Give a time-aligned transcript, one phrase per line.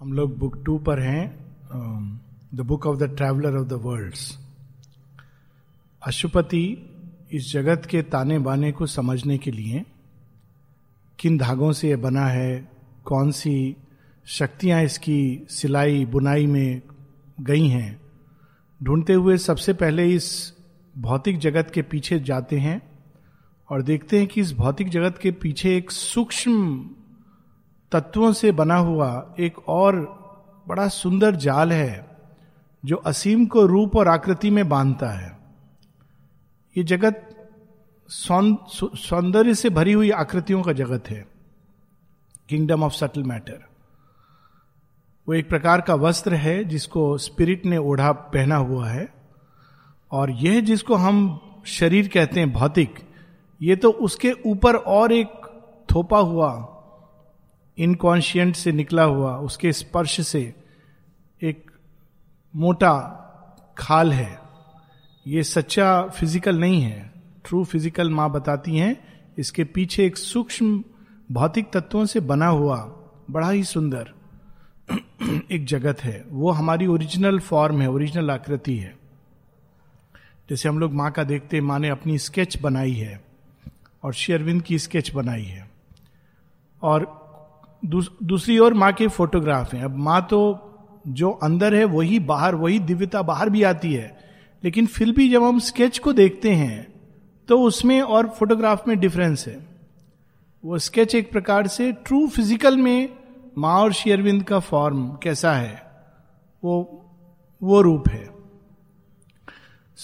[0.00, 1.38] हम लोग book two पर हैं
[2.54, 4.38] the book of the traveller of the worlds
[6.06, 6.88] Ashwapati
[7.32, 9.84] इस जगत के ताने बाने को समझने के लिए
[11.18, 12.68] किन धागों से यह बना है
[13.04, 13.76] कौन सी
[14.26, 16.82] शक्तियाँ इसकी सिलाई बुनाई में
[17.40, 18.00] गई हैं,
[18.82, 20.54] ढूंढते हुए सबसे पहले इस
[20.98, 22.82] भौतिक जगत के पीछे जाते हैं
[23.70, 26.90] और देखते हैं कि इस भौतिक जगत के पीछे एक सूक्ष्म
[27.92, 29.96] तत्वों से बना हुआ एक और
[30.68, 32.18] बड़ा सुंदर जाल है,
[32.84, 35.38] जो असीम को रूप और आकृति में बांधता है।
[36.76, 37.26] ये जगत
[38.08, 41.26] सौंदर्य से भरी हुई आकृतियों का जगत है।
[42.48, 43.58] किंगडम ऑफ़ सटल मैटर
[45.28, 49.08] वो एक प्रकार का वस्त्र है, जिसको स्पिरिट ने ओढ़ा पहना हुआ है।
[50.12, 52.98] और यह जिसको हम शरीर कहते हैं, भौतिक,
[53.62, 55.28] ये तो उसके ऊपर और एक
[55.94, 56.76] थोपा हुआ
[57.78, 60.54] इनकॉन्शियंट से निकला हुआ, उसके स्पर्श से
[61.42, 61.70] एक
[62.54, 62.92] मोटा
[63.78, 64.38] खाल है।
[65.26, 67.12] ये सच्चा फ़िज़िकल नहीं है
[67.44, 68.96] ट्रू फ़िज़िकल माँ बताती हैं,
[69.38, 70.82] इसके पीछे एक सूक्ष्म
[71.32, 72.76] भौतिक तत्वों से बना हुआ,
[73.30, 74.12] बड़ा ही सुंदर
[75.52, 78.94] एक जगत है। वो हमारी ओरिजिनल फॉर्म है ओरिजिनल आकृति है।
[80.50, 83.20] जैसे हम लोग माँ का देखते माँ ने अपनी स्केच बनाई है
[84.02, 85.70] और शेयरविंद की स्केच बनाई है।
[86.82, 87.19] और
[87.82, 90.40] दूस, दूसरी ओर माँ के फोटोग्राफ हैं। अब माँ तो
[91.08, 94.18] जो अंदर है वही बाहर वही दिव्यता बाहर भी आती है।
[94.62, 96.86] लेकिन फिर भी जब हम स्केच को देखते हैं
[97.48, 99.58] तो उसमें और फोटोग्राफ में डिफरेंस है।
[100.64, 103.08] वो स्केच एक प्रकार से ट्रू फ़िज़िकल में
[103.58, 105.82] माँ और शेयरविंद का फॉर्म कैसा है
[106.62, 106.76] वो
[107.62, 108.39] वो रूप है।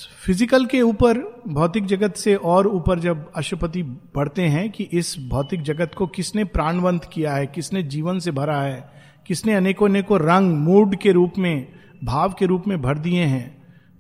[0.05, 5.63] फ़िज़िकल के ऊपर, भौतिक जगत से और ऊपर जब अशुपति बढ़ते हैं कि इस भौतिक
[5.63, 8.93] जगत को किसने प्राणवंत किया है, किसने जीवन से भरा है,
[9.27, 11.67] किसने अनेकों अनेकों रंग, मूड के रूप में,
[12.05, 13.57] भाव के रूप में भर दिए हैं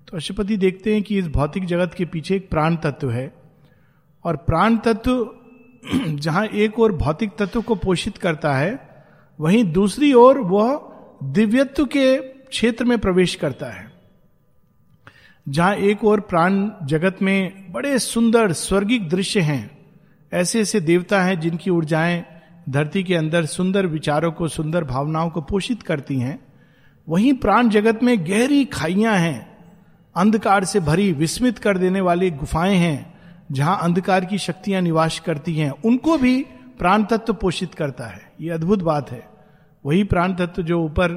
[0.08, 3.32] तो अशुपति देखते हैं कि इस भौतिक जगत के पीछे एक प्राण तत्व है।
[4.24, 5.30] और प्राण तत्व
[6.08, 8.78] जहाँ एक और भौतिक तत्व को पोषित करता है,
[9.40, 10.80] वहीं दूसरी ओर वह
[11.22, 13.85] दिव्यत्व के क्षेत्र में प्रवेश करता है।
[15.48, 19.78] जहाँ एक और प्राण जगत में बड़े सुंदर स्वर्गिक दृश्य हैं।
[20.32, 22.24] ऐसे ऐसे देवता हैं जिनकी ऊर्जाएँ
[22.68, 26.46] धरती के अंदर सुंदर विचारों को, सुंदर भावनाओं को पोषित करती हैं।
[27.08, 29.56] वहीं प्राण जगत में गहरी खाइयाँ हैं।
[30.16, 33.14] अंधकार से भरी, विस्मित कर देने वाली गुफाएँ हैं,
[33.52, 36.46] जहाँ अंधकार की शक्तियाँ निवास करती हैं। उनको भी
[36.78, 39.28] प्राण तत्व पोषित करता है। ये अद्भुत बात है।
[39.86, 41.10] वही प्राण तत्व जो ऊपर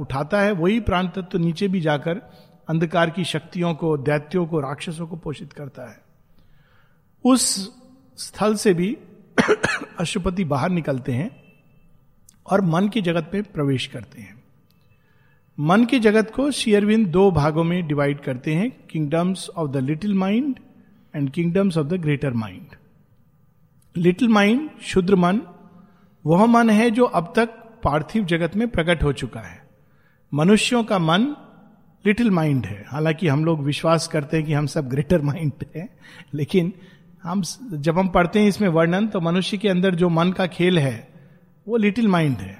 [0.00, 2.20] उठाता है, वही प्राण तत्व नीचे भी जाकर
[2.68, 6.02] अंधकार की शक्तियों को, दैत्यों को, राक्षसों को पोषित करता है।
[7.24, 7.70] उस
[8.16, 8.98] स्थल से भी
[10.00, 11.42] अशुपति बाहर निकलते हैं
[12.46, 14.44] और मन की जगत में प्रवेश करते हैं।
[15.60, 20.14] मन की जगत को शेयरविंद दो भागों में डिवाइड करते हैं kingdoms of the little
[20.14, 20.58] mind
[21.16, 22.66] and kingdoms of the greater mind
[23.96, 25.42] little mind शुद्र मन,
[26.26, 27.46] वह मन है जो अब तक
[27.84, 29.68] पार्थिव जगत में प्रकट हो चुका है।
[30.34, 31.36] मनुष्यों का मन
[32.06, 35.88] लिटिल माइंड है। हालाँकि हम लोग विश्वास करते हैं कि हम सब ग्रेटर माइंड है,
[36.34, 36.72] लेकिन
[37.22, 37.42] हम
[37.72, 41.08] जब हम पढ़ते हैं इसमें वर्णन तो मनुष्य के अंदर जो मन का खेल है,
[41.68, 42.58] वो लिटिल माइंड है।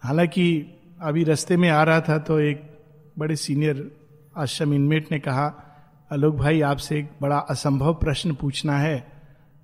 [0.00, 0.66] हालाँकि
[1.00, 2.62] अभी रस्ते में आ रहा था तो एक
[3.18, 3.90] बड़े सीनियर
[4.36, 5.64] आश्रम इनमेट ने कहा
[6.12, 9.12] आलोक भाई, आपसे एक बड़ा असंभव प्रश्न पूछना है।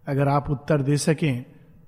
[0.06, 1.44] अगर आप उत्तर दे सकें।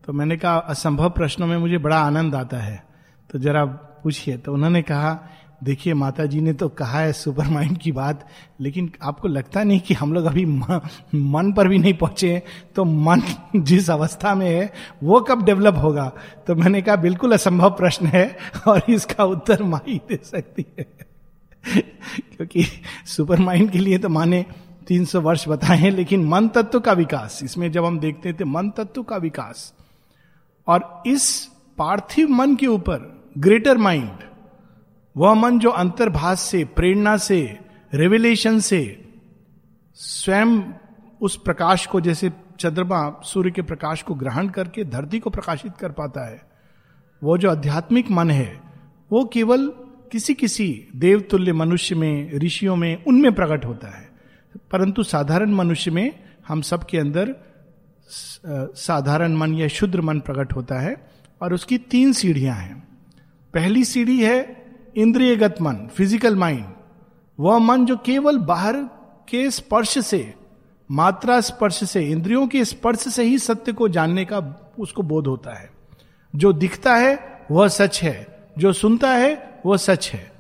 [0.06, 2.84] तो मैंने कहा, असंभव प्रश्नों में मुझे बड़ा आनंद आता है।
[3.30, 5.28] तो जरा पूछिए। तो उन्होंने कहा
[5.60, 8.26] देखिए माता जी ने तो कहा है सुपर माइंड की बात,
[8.60, 12.42] लेकिन आपको लगता नहीं कि हम लोग अभी मन पर भी नहीं पहुँचे
[12.76, 13.22] तो मन
[13.56, 14.72] जिस अवस्था में है,
[15.02, 16.10] वो कब डेवलप होगा?
[16.46, 18.36] तो मैंने कहा, बिल्कुल असंभव प्रश्न है,
[18.68, 20.86] और इसका उत्तर माई दे सकती है।
[21.64, 22.64] क्योंकि
[23.06, 24.44] सुपर माइंड के लिए तो माने
[24.88, 28.44] तीन सौ वर्ष बताए हैं, लेकिन मन तत्व का विकास, इसमें जब हम देखते थे,
[28.44, 29.72] मन तत्व का विकास।
[30.66, 31.44] और इस
[31.78, 34.24] पार्थिव मन के ऊपर, ग्रेटर माइंड
[35.16, 37.58] वह मन जो अंतर्भाष से, प्रेरणा से
[37.94, 39.08] रेवलेशन से,
[39.94, 40.62] स्वयं
[41.20, 45.90] उस प्रकाश को जैसे चंद्रमा सूर्य के प्रकाश को ग्रहण करके धरती को प्रकाशित कर
[45.90, 46.42] पाता है,
[47.22, 48.60] वो जो आध्यात्मिक मन है,
[49.12, 49.72] वो केवल
[50.12, 54.08] किसी किसी देवतुल्य मनुष्य में, ऋषियों में, उनमें प्रकट होता है।
[54.72, 56.12] परंतु साधारण मनुष्य में
[56.48, 57.34] हम सब के अंदर
[58.74, 61.10] साधारण मन या शुद्र मन प्रकट होता है
[61.42, 62.88] और उसकी तीन सीढ़ियाँ हैं।
[63.54, 64.65] पहली सीढ़ी है
[64.96, 66.64] इंद्रियगत मन फ़िज़िकल माइंड
[67.40, 68.76] वह मन जो केवल बाहर
[69.28, 70.34] के स्पर्श से,
[70.90, 74.38] मात्रा स्पर्श से, इंद्रियों के स्पर्श से ही सत्य को जानने का
[74.78, 75.70] उसको बोध होता है।
[76.36, 80.32] जो दिखता है, वह सच है। जो सुनता है, वह सच है।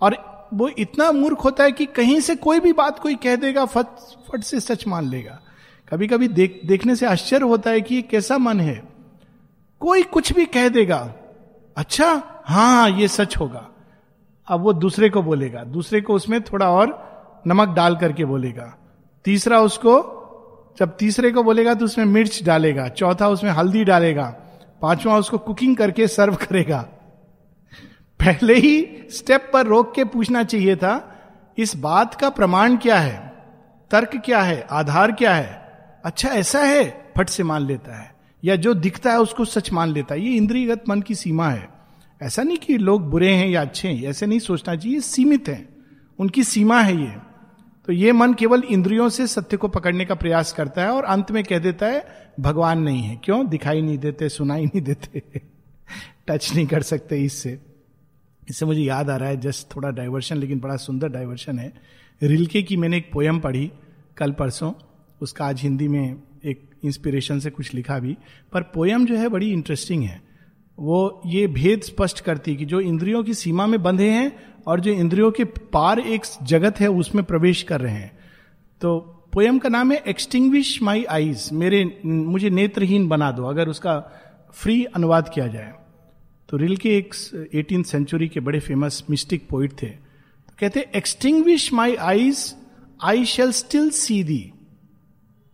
[0.00, 0.16] और
[0.54, 3.86] वो इतना मूर्ख होता है कि कहीं से कोई भी बात कोई कह देगा, फट
[4.28, 5.40] फट से सच मान लेगा।
[5.88, 8.82] कभी कभी देख, देखने से आश्चर्य होता है कि ये कैसा मन है।
[9.80, 11.14] कोई कुछ भी कह देगा
[11.76, 13.70] अच्छा हाँ ये सच होगा।
[14.48, 17.06] अब वो दूसरे को बोलेगा। दूसरे को उसमें थोड़ा और
[17.46, 18.78] नमक डाल करके बोलेगा।
[19.24, 20.12] तीसरा उसको,
[20.78, 24.36] जब तीसरे को बोलेगा तो उसमें मिर्च डालेगा। चौथा उसमें हल्दी डालेगा।
[24.82, 26.78] पांचवा उसको कुकिंग करके सर्व करेगा।
[28.20, 31.16] पहले ही स्टेप पर रोक के पूछना चाहिए था,
[31.58, 33.32] इस बात का प्रमाण क्या है?
[33.90, 34.66] तर्क क्या है?
[34.70, 35.72] आधार क्या है?
[36.04, 38.14] अच्छा ऐसा है, फट से मान लेता है।
[38.44, 41.75] या जो दिखता है उसको सच मान लेता है। ये इंद्रियगत मन की सीमा है।
[42.22, 45.68] ऐसा नहीं कि लोग बुरे हैं या अच्छे हैं, ऐसे नहीं सोचना चाहिए सीमित है।
[46.18, 47.16] उनकी सीमा है ये।
[47.86, 51.30] तो ये मन केवल इंद्रियों से सत्य को पकड़ने का प्रयास करता है और अंत
[51.30, 53.48] में कह देता है, भगवान नहीं है। क्यों?
[53.48, 55.22] दिखाई नहीं देते, सुनाई नहीं देते।
[56.28, 57.58] टच नहीं कर सकते इससे।
[58.48, 61.72] इससे मुझे याद आ रहा है जस्ट थोड़ा डाइवर्शन लेकिन बड़ा सुंदर डाइवर्शन है।
[62.22, 63.72] रिलके की मैंने एक पोयम पढ़ी
[64.16, 64.72] कल परसों।
[65.20, 68.16] उसका आज हिंदी में एक इंस्पिरेशन से कुछ लिखा भी।
[68.52, 70.25] पर पोयम जो है बड़ी इंटरेस्टिंग है।
[70.78, 74.32] वो ये भेद स्पष्ट करती है कि जो इंद्रियों की सीमा में बंधे हैं
[74.66, 78.18] और जो इंद्रियों के पार एक जगत है, उसमें प्रवेश कर रहे हैं।
[78.80, 78.98] तो
[79.32, 83.98] पोयम का नाम है एक्सटिंग्विश माई आईज मेरे, मुझे नेत्रहीन बना दो, अगर उसका
[84.54, 85.72] फ्री अनुवाद किया जाए।
[86.48, 87.14] तो रिल के एक
[87.54, 92.54] एटीन सेंचुरी के बड़े फ़ेमस मिस्टिक पोइट थे। तो कहते extinguish my eyes
[93.04, 94.52] I shall still see thee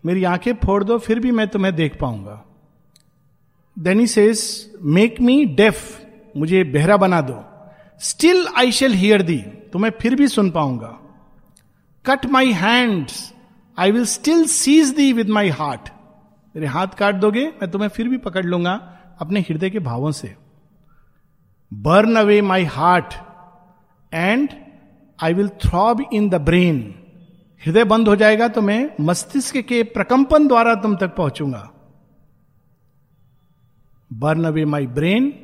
[0.04, 2.51] मेरी आँखें फोड़ दो, फिर भी मैं तुम्हें देख पाऊँगा।
[3.76, 4.40] Then he says
[4.94, 6.00] make me deaf
[6.36, 7.42] मुझे बहरा बना दो.
[8.00, 9.38] Still I shall hear thee
[9.72, 10.98] तो मैं फिर भी सुन पाऊँगा.
[12.04, 13.06] Cut my hand
[13.78, 15.88] I will still seize thee with my heart
[16.54, 18.72] मेरे हाथ काट दोगे, मैं तुम्हें फिर भी पकड़ लूँगा
[19.20, 20.34] अपने हृदय के भावों से.
[21.72, 23.14] Burn away my heart
[24.12, 24.48] and
[25.19, 26.82] I will throb in the brain
[27.62, 31.69] हृदय बंद हो जाएगा तो मैं मस्तिष्क के प्रकंपन द्वारा तुम तक पहुंचूँगा.
[34.12, 35.35] Burn away my brain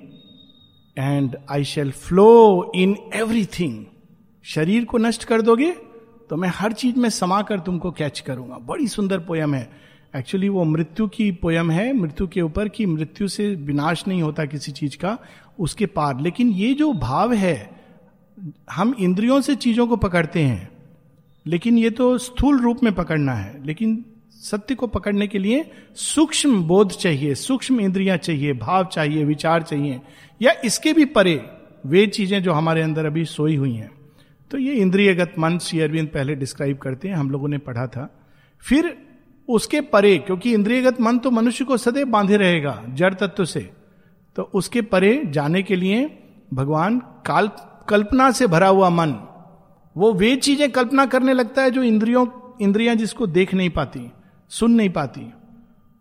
[0.98, 3.84] and I shall flow in everything
[4.44, 5.70] शरीर को नष्ट कर दोगे
[6.30, 9.70] तो मैं हर चीज़ में समा कर तुमको कैच करूँगा। बड़ी सुंदर पोयम है।
[10.16, 14.44] एक्चुअली वो मृत्यु की पोयम है। मृत्यु के ऊपर कि मृत्यु से विनाश नहीं होता
[14.44, 15.18] किसी चीज़ का,
[15.58, 17.70] उसके पार। लेकिन ये जो भाव है,
[18.72, 20.68] हम इंद्रियों से चीज़ों को पकड़ते हैं,
[21.46, 24.04] लेकिन ये तो स्थूल रूप में पकड़ना है। लेकिन
[24.42, 25.64] सत्य को पकड़ने के लिए
[25.94, 30.00] सूक्ष्म बोध चाहिए, सूक्ष्म इंद्रियाँ चाहिए, भाव चाहिए, विचार चाहिए,
[30.40, 31.40] या इसके भी परे
[31.86, 33.90] वे चीज़ें जो हमारे अंदर अभी सोई हुई हैं।
[34.50, 38.08] तो ये इंद्रियगत मन श्री अरविंद पहले डिस्क्राइब करते हैं, हम लोगों ने पढ़ा था।
[38.62, 38.96] फिर
[39.48, 43.60] उसके परे, क्योंकि इंद्रियगत मन तो मनुष्य को सदैव बांधे रहेगा, जड़ तत्व से।
[44.36, 46.04] तो उसके परे जाने के लिए
[46.54, 47.50] भगवान काल,
[47.88, 49.14] कल्पना से भरा हुआ मन,
[49.96, 52.26] वो वे चीज़ें कल्पना करने लगता है जो इंद्रियों,
[52.60, 54.00] इंद्रियाँ जिसको देख नहीं पाती।
[54.48, 55.32] सुन नहीं पाती।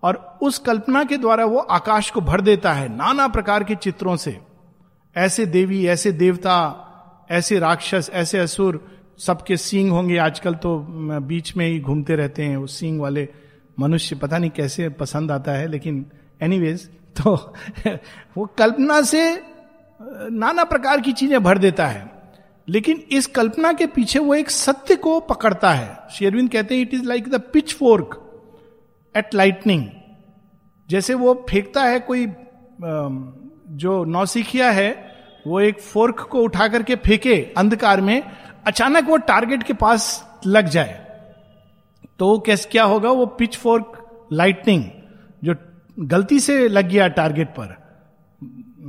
[0.04, 4.16] और उस कल्पना के द्वारा वो आकाश को भर देता है नाना प्रकार के चित्रों
[4.16, 4.40] से।
[5.18, 6.84] ऐसे देवी, ऐसे देवता,
[7.32, 10.80] ऐसे राक्षस, ऐसे असुर, सबके सींग होंगे। आजकल तो
[11.20, 13.28] बीच में ही घूमते रहते हैं वो सींग वाले
[13.80, 16.06] मनुष्य। पता नहीं कैसे पसंद आता है, लेकिन
[16.42, 17.54] एनीवेज तो
[18.38, 19.44] वो कल्पना से
[20.32, 22.12] नाना प्रकार की चीज़ें भर देता है।
[22.68, 26.94] लेकिन इस कल्पना के पीछे वो एक सत्य को पकड़ता है। शेरविंद कहते हैं it
[26.94, 28.24] is like the pitchfork
[29.18, 29.86] at lightning
[30.90, 32.26] जैसे वो फेंकता है कोई
[32.82, 34.90] जो नौसिखिया है,
[35.48, 38.22] वो एक फोर्क को उठा करके फेंके अंधकार में,
[38.68, 40.94] अचानक वो टारगेट के पास लग जाए।
[42.20, 43.12] तो कैसे, क्या होगा?
[43.12, 44.84] वो पिच फोर्क लाइटनिंग
[45.44, 45.56] जो
[45.98, 47.76] गलती से लग गया टारगेट पर।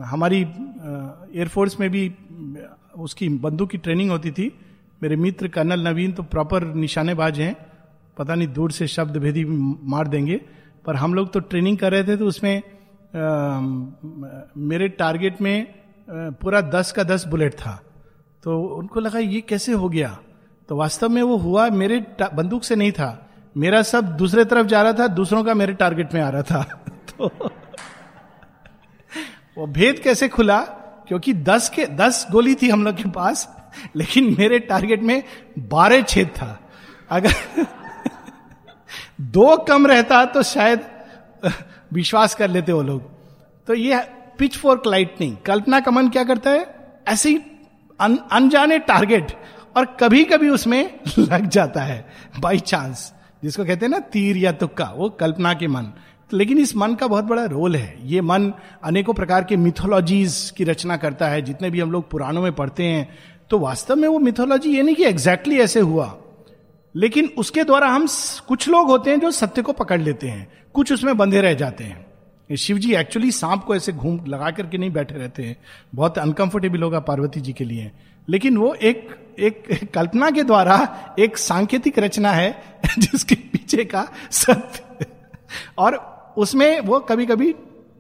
[0.05, 2.15] हमारी एयरफोर्स में भी,
[2.99, 4.53] उसकी बंदूक की ट्रेनिंग होती थी।
[5.03, 7.55] मेरे मित्र कर्नल नवीन तो प्रॉपर निशानेबाज हैं।
[8.19, 9.45] पता नहीं दूर से शब्द भेदी
[9.89, 10.41] मार देंगे
[10.87, 12.63] पर हम लोग तो ट्रेनिंग कर रहे थे तो उसमें
[13.17, 13.61] आ,
[14.57, 15.71] मेरे टारगेट में आ,
[16.11, 17.83] पूरा दस का दस बुलेट था।
[18.43, 20.19] तो उनको लगा ये कैसे हो गया?
[20.69, 24.83] तो वास्तव में वो हुआ मेरे बंदूक से नहीं था। मेरा सब दूसरे तरफ़ जा
[24.83, 26.63] रहा था दूसरों का मेरे टारगेट में आ रहा था।
[27.19, 27.31] तो
[29.59, 30.61] वो भेद कैसे खुला?
[31.09, 33.57] क्योंकि दस के दस गोली थी हम लोग के पास
[33.97, 35.25] लेकिन मेरे टारगेट में
[35.59, 36.61] बारह छेद था।
[37.11, 37.33] अगर
[39.21, 40.81] दो कम रहता तो शायद,
[41.93, 43.03] विश्वास कर लेते वो लोग।
[43.67, 43.99] तो ये
[44.39, 46.75] पिच फोर्क लाइटनिंग कल्पना का मन क्या करता है?
[47.09, 47.35] ऐसे
[48.01, 49.27] अनजाने टारगेट
[49.77, 52.09] और कभी कभी उसमें लग जाता है
[52.41, 55.85] बाई चांस जिसको कहते हैं ना, तीर या तुक्का, वो कल्पना के मन।
[56.33, 58.53] लेकिन इस मन का बहुत बड़ा रोल है। ये मन
[58.85, 62.83] अनेकों प्रकार के मिथोलॉजीज की रचना करता है। जितने भी हम लोग पुराणों में पढ़ते
[62.83, 63.19] हैं
[63.51, 66.19] तो वास्तव में वो मिथोलॉजी ये नहीं कि एग्जैक्टली exactly ऐसे हुआ।
[66.99, 68.07] लेकिन उसके द्वारा हम
[68.49, 71.85] कुछ लोग होते हैं जो सत्य को पकड़ लेते हैं, कुछ उसमें बंधे रह जाते
[71.85, 72.09] हैं।
[72.57, 75.57] शिव जी एक्चुअली सांप को ऐसे घूम, लगा करके नहीं बैठे रहते हैं।
[75.95, 77.93] बहुत अनकंफर्टेबल होगा पार्वती जी के लिए।
[78.29, 82.63] लेकिन वो एक एक कल्पना के द्वारा एक सांकेतिक रचना है,
[82.99, 85.07] जिसके पीछे का सत्य।
[85.79, 85.95] और
[86.37, 87.53] उसमें वो कभी कभी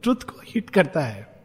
[0.02, 1.42] ट्रुथ को हिट करता है।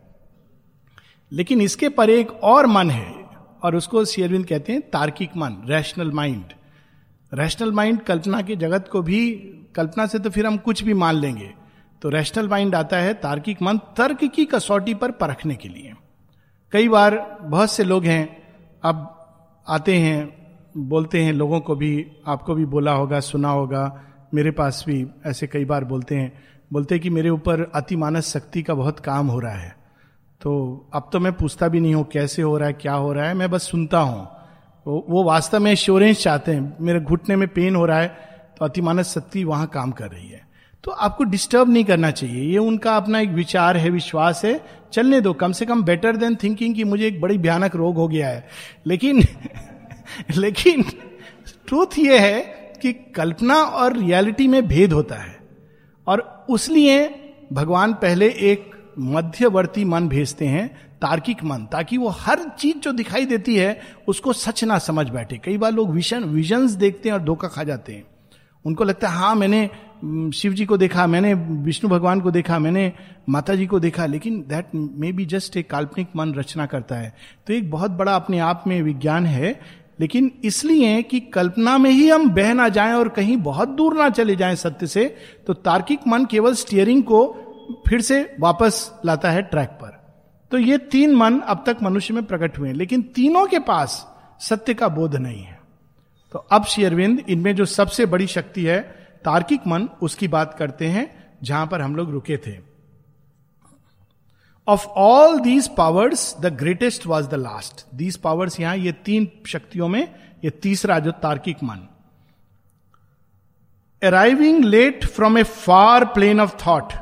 [1.32, 3.26] लेकिन इसके पर एक और मन है,
[3.64, 6.46] और उसको शेयरविंद कहते हैं तार्किक मन रैशनल माइंड
[7.34, 9.32] रैशनल माइंड कल्पना के जगत को भी,
[9.76, 11.54] कल्पना से तो फिर हम कुछ भी मान लेंगे।
[12.02, 15.94] तो रैशनल माइंड आता है तार्किक मन तर्क की कसौटी पर परखने के लिए।
[16.72, 18.38] कई बार बहुत से लोग हैं,
[18.84, 19.28] अब
[19.68, 20.36] आते हैं,
[20.78, 24.02] बोलते हैं, लोगों को भी, आपको भी बोला होगा, सुना होगा,
[24.34, 28.62] मेरे पास भी ऐसे कई बार बोलते हैं बोलते हैं कि मेरे ऊपर अतिमानस शक्ति
[28.64, 29.76] का बहुत काम हो रहा है।
[30.42, 30.54] तो
[30.94, 33.34] अब तो मैं पूछता भी नहीं हूँ, कैसे हो रहा है, क्या हो रहा है,
[33.34, 34.28] मैं बस सुनता हूँ।
[34.88, 38.08] वो, वास्तव में श्योरेंस चाहते हैं मेरे घुटने में पेन हो रहा है
[38.60, 40.48] तो अतिमानस शक्ति वहाँ काम कर रही है।
[40.84, 45.22] तो आपको डिस्टर्ब नहीं करना चाहिए। ये उनका अपना एक विचार है विश्वास है। चलने
[45.22, 48.30] दो कम से कम बेटर देन थिंकिंग कि मुझे एक बड़ी भयानक रोग हो गया
[48.30, 48.48] है।
[48.88, 49.22] लेकिन
[50.38, 50.84] लेकिन
[51.68, 52.40] ट्रूथ ये है
[52.82, 55.38] कि कल्पना और रियलिटी में भेद होता है।
[56.08, 57.20] और उसलिए
[57.54, 63.26] भगवान पहले एक मध्यवर्ती मन भेजते हैं तार्किक मन, ताकि वो हर चीज़ जो दिखाई
[63.26, 67.24] देती है, उसको सच ना समझ बैठे। कई बार लोग विजन विजन्स देखते हैं और
[67.24, 68.04] धोखा खा जाते हैं।
[68.66, 69.70] उनको लगता है हाँ मैंने
[70.34, 72.92] शिव जी को देखा, मैंने विष्णु भगवान को देखा, मैंने
[73.30, 77.14] माता जी को देखा, लेकिन दैट मे बी जस्ट एक काल्पनिक मन रचना करता है।
[77.48, 79.60] तो एक बहुत बड़ा अपने आप में विज्ञान है,
[80.00, 84.10] लेकिन इसलिए कि कल्पना में ही हम बह ना जाएँ और कहीं बहुत दूर ना
[84.10, 85.06] चले जाएँ सत्य से
[85.48, 87.26] तो तार्किक मन केवल स्टीयरिंग को
[87.88, 90.03] फिर से वापस लाता है ट्रैक पर।
[90.54, 93.96] तो ये तीन मन अब तक मनुष्य में प्रकट हुए लेकिन तीनों के पास
[94.40, 95.60] सत्य का बोध नहीं है।
[96.34, 98.80] तो अब शेयरविंद इनमें जो सबसे बड़ी शक्ति है,
[99.26, 102.58] तार्किक मन, उसकी बात करते हैं, जहाँ पर हम लोग रुके थे।
[104.68, 109.88] Of all these powers the greatest was the last these powers यहाँ, ये तीन शक्तियों
[109.88, 110.02] में,
[110.44, 111.88] ये तीसरा जो तार्किक मन।
[114.04, 116.94] Arriving late from a far plane of thought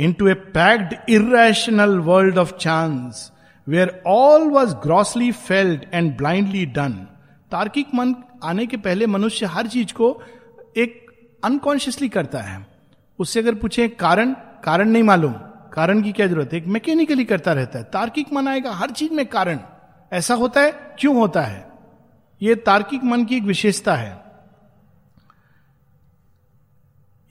[0.12, 3.32] into a packed irrational world of chance
[3.68, 6.92] where all was grossly felt and blindly done
[7.50, 10.22] तार्किक मन आने के पहले मनुष्य हर चीज़ को
[10.76, 11.06] एक
[11.44, 12.66] अनकॉन्शियसली करता है।
[13.18, 14.32] उससे अगर पूछे, कारण?
[14.64, 15.32] कारण नहीं मालूम।
[15.72, 16.58] कारण की क्या ज़रूरत है?
[16.58, 19.58] एक मैकेनिकली करता रहता है। तार्किक मन आएगा, हर चीज़ में कारण।
[20.12, 20.72] ऐसा होता है?
[20.72, 21.70] क्यों होता है?
[22.42, 24.24] यह तार्किक मन की एक विशेषता है।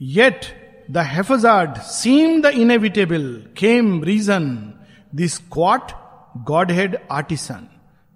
[0.02, 3.24] Yet haphazard seem the inevitable
[3.56, 4.74] came reason
[5.14, 5.92] the squat
[6.70, 7.66] godhead artisan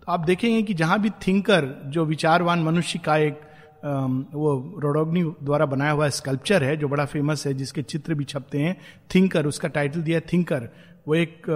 [0.03, 3.41] तो आप देखेंगे कि जहाँ भी थिंकर जो विचारवान मनुष्य का एक
[3.85, 8.59] वो रोडोग्नी द्वारा बनाया हुआ स्कल्पचर है, जो बड़ा फ़ेमस है, जिसके चित्र भी छपते
[8.59, 8.77] हैं
[9.15, 10.69] थिंकर उसका टाइटल दिया है थिंकर
[11.09, 11.51] वो एक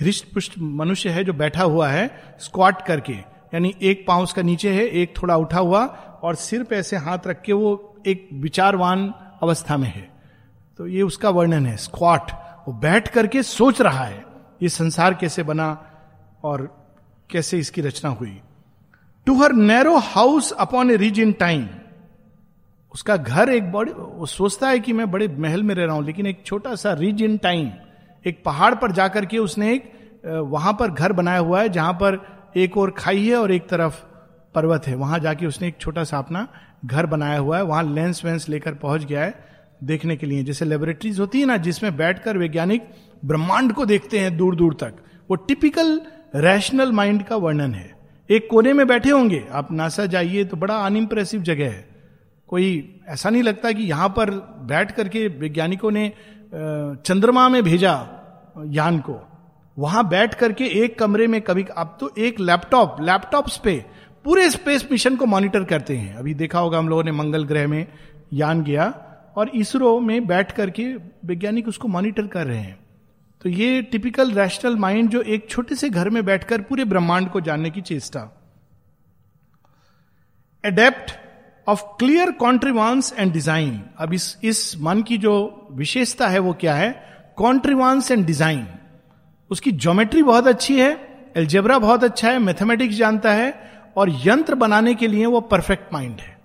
[0.00, 3.12] हृष्ट पुष्ट मनुष्य है जो बैठा हुआ है स्क्वाट करके.
[3.12, 5.84] यानी एक पाँव उसका नीचे है, एक थोड़ा उठा हुआ,
[6.22, 10.11] और सिर पे ऐसे हाथ रख के वो एक विचारवान अवस्था में है।
[10.82, 12.30] तो ये उसका वर्णन है स्क्वाट
[12.66, 14.24] वो बैठ करके सोच रहा है,
[14.62, 15.66] ये संसार कैसे बना
[16.44, 16.62] और
[17.30, 18.40] कैसे इसकी रचना हुई।
[19.26, 21.68] To her narrow house upon a ridge in time
[22.94, 26.04] उसका घर एक बड़े, वो सोचता है कि मैं बड़े महल में रह रहा हूँ,
[26.04, 27.70] लेकिन एक छोटा सा रिज इन टाइम
[28.24, 29.90] एक पहाड़ पर जाकर के उसने एक
[30.26, 32.20] वहाँ पर घर बनाया हुआ है, जहाँ पर
[32.56, 34.02] एक और खाई है और एक तरफ़
[34.54, 36.46] पर्वत है। वहाँ जाके उसने एक छोटा सा अपना
[36.84, 39.51] घर बनाया हुआ है। वहाँ लेंस वेंस लेकर पहुँच गया है।
[39.82, 42.88] देखने के लिए, जैसे लेबोरेटरीज होती है ना, जिसमें बैठकर वैज्ञानिक
[43.24, 44.94] ब्रह्मांड को देखते हैं दूर दूर तक,
[45.30, 46.00] वो टिपिकल
[46.36, 47.90] रैशनल माइंड का वर्णन है।
[48.30, 51.88] एक कोने में बैठे होंगे, आप नासा जाइए तो बड़ा अनइम्प्रेसिव जगह है।
[52.48, 54.30] कोई ऐसा नहीं लगता कि यहाँ पर
[54.68, 56.12] बैठ करके वैज्ञानिकों ने
[56.54, 57.92] चंद्रमा में भेजा
[58.66, 59.18] यान को।
[59.76, 63.84] वहाँ बैठ करके एक कमरे में कभी, अब तो एक लैपटॉप लैपटॉप्स पे
[64.24, 67.66] पूरे स्पेस मिशन को मॉनिटर करते हैं। अभी देखा होगा हम लोगों ने मंगल ग्रह
[67.68, 67.86] में
[68.32, 68.92] यान गया
[69.36, 70.84] और इसरो में बैठ करके
[71.26, 72.78] वैज्ञानिक उसको मॉनिटर कर रहे हैं।
[73.42, 77.40] तो ये टिपिकल रैशनल माइंड जो एक छोटे से घर में बैठकर पूरे ब्रह्मांड को
[77.40, 78.20] जानने की चेष्टा।
[80.64, 81.12] Adept
[81.66, 85.34] of clear contrivance and design अब इस इस मन की जो
[85.72, 86.90] विशेषता है वो क्या है?
[87.38, 88.66] कॉन्ट्रीवांस एंड डिज़ाइन
[89.50, 90.90] उसकी ज्योमेट्री बहुत अच्छी है
[91.36, 93.52] एल्जेब्रा बहुत अच्छा है मैथमेटिक्स जानता है,
[93.96, 96.36] और यंत्र बनाने के लिए वो परफेक्ट माइंड है।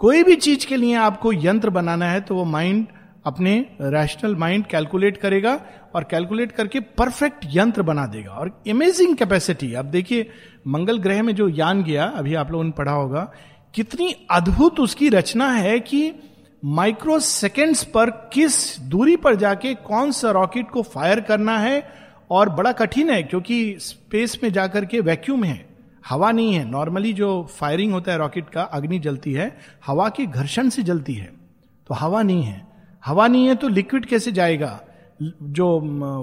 [0.00, 2.86] कोई भी चीज़ के लिए आपको यंत्र बनाना है तो वो माइंड
[3.26, 5.60] अपने रैशनल माइंड कैलकुलेट करेगा
[5.94, 10.30] और कैलकुलेट करके परफेक्ट यंत्र बना देगा। और अमेजिंग कैपेसिटी अब देखिए,
[10.66, 13.32] मंगल ग्रह में जो यान गया, अभी आप लोगों ने पढ़ा होगा,
[13.74, 16.12] कितनी अद्भुत उसकी रचना है कि
[16.64, 21.82] माइक्रो सेकेंड्स पर किस दूरी पर जाके कौन सा रॉकेट को फायर करना है,
[22.30, 25.73] और बड़ा कठिन है, क्योंकि स्पेस में जाकर के वैक्यूम है।
[26.08, 29.56] हवा नहीं है। नॉर्मली जो फायरिंग होता है रॉकेट का, अग्नि जलती है,
[29.86, 31.32] हवा के घर्षण से जलती है।
[31.88, 32.66] तो हवा नहीं है।
[33.06, 34.80] हवा नहीं है तो लिक्विड कैसे जाएगा?
[35.42, 35.80] जो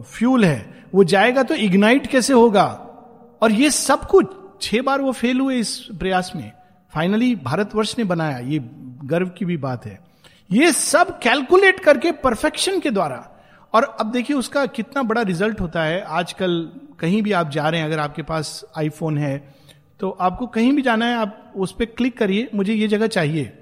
[0.07, 2.65] फ्यूल है, वो जाएगा तो इग्नाइट कैसे होगा?
[3.41, 4.27] और ये सब कुछ,
[4.61, 6.51] छह बार वो फेल हुए इस प्रयास में।
[6.93, 8.59] फाइनली भारतवर्ष ने बनाया, ये
[9.03, 9.99] गर्व की भी बात है।
[10.51, 13.27] ये सब कैलकुलेट करके परफेक्शन के द्वारा।
[13.73, 17.79] और अब देखिए उसका कितना बड़ा रिज़ल्ट होता है। आजकल कहीं भी आप जा रहे
[17.79, 19.60] हैं, अगर आपके पास आईफोन है
[20.01, 23.57] तो आपको कहीं भी जाना है, आप उस पर क्लिक करिए, मुझे ये जगह चाहिए।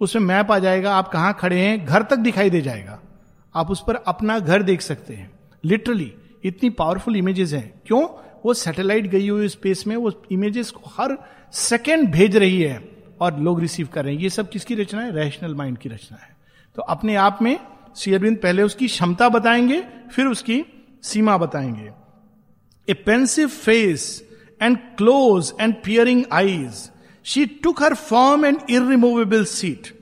[0.00, 3.02] उसमें मैप आ जाएगा, आप कहाँ खड़े हैं, घर तक दिखाई दे जाएगा।
[3.54, 5.30] आप उस पर अपना घर देख सकते हैं।
[5.64, 8.08] लिटरली इतनी पावरफुल इमेजेस हैं। क्यों?
[8.46, 11.18] वो सैटेलाइट गई हुई स्पेस में, वो इमेजेस को हर
[11.52, 12.88] सेकेंड भेज रही है
[13.20, 15.12] और लोग रिसीव कर रहे हैं। ये सब किसकी रचना है?
[15.12, 16.36] रैशनल माइंड की रचना है।
[16.76, 17.58] तो अपने आप में
[17.96, 20.64] श्री पहले उसकी क्षमता बताएँगे, फिर उसकी
[21.02, 21.90] सीमा बताएँगे।
[22.88, 26.90] A pensive face and close and piercing eyes
[27.26, 29.92] she took her form and irremovable seat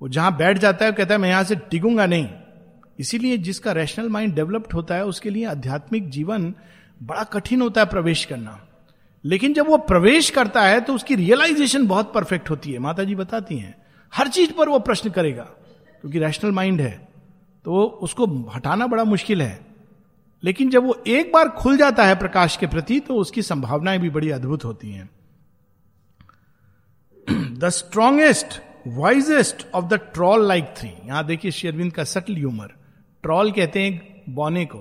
[0.00, 2.28] वो जहाँ बैठ जाता है कहता है, मैं यहाँ से टिकूँगा नहीं.
[2.98, 6.52] इसीलिए जिसका रैशनल माइंड डेवलप्ड होता है, उसके लिए आध्यात्मिक जीवन
[7.00, 8.58] बड़ा कठिन होता है प्रवेश करना।
[9.24, 13.14] लेकिन जब वो प्रवेश करता है तो उसकी रियलाइजेशन बहुत परफेक्ट होती है। माता जी
[13.14, 13.74] बताती हैं,
[14.12, 16.92] हर चीज़ पर वो प्रश्न करेगा, क्योंकि रैशनल माइंड है।
[17.64, 19.67] तो उसको हटाना बड़ा मुश्किल है।
[20.42, 24.10] लेकिन जब वो एक बार खुल जाता है प्रकाश के प्रति तो उसकी संभावनाएँ भी
[24.10, 25.10] बड़ी अद्भुत होती हैं।
[27.58, 32.72] The strongest wisest of the troll like three यहाँ देखिए शेरविंद का सटल ह्यूमर
[33.22, 34.78] ट्रॉल कहते हैं बौने को।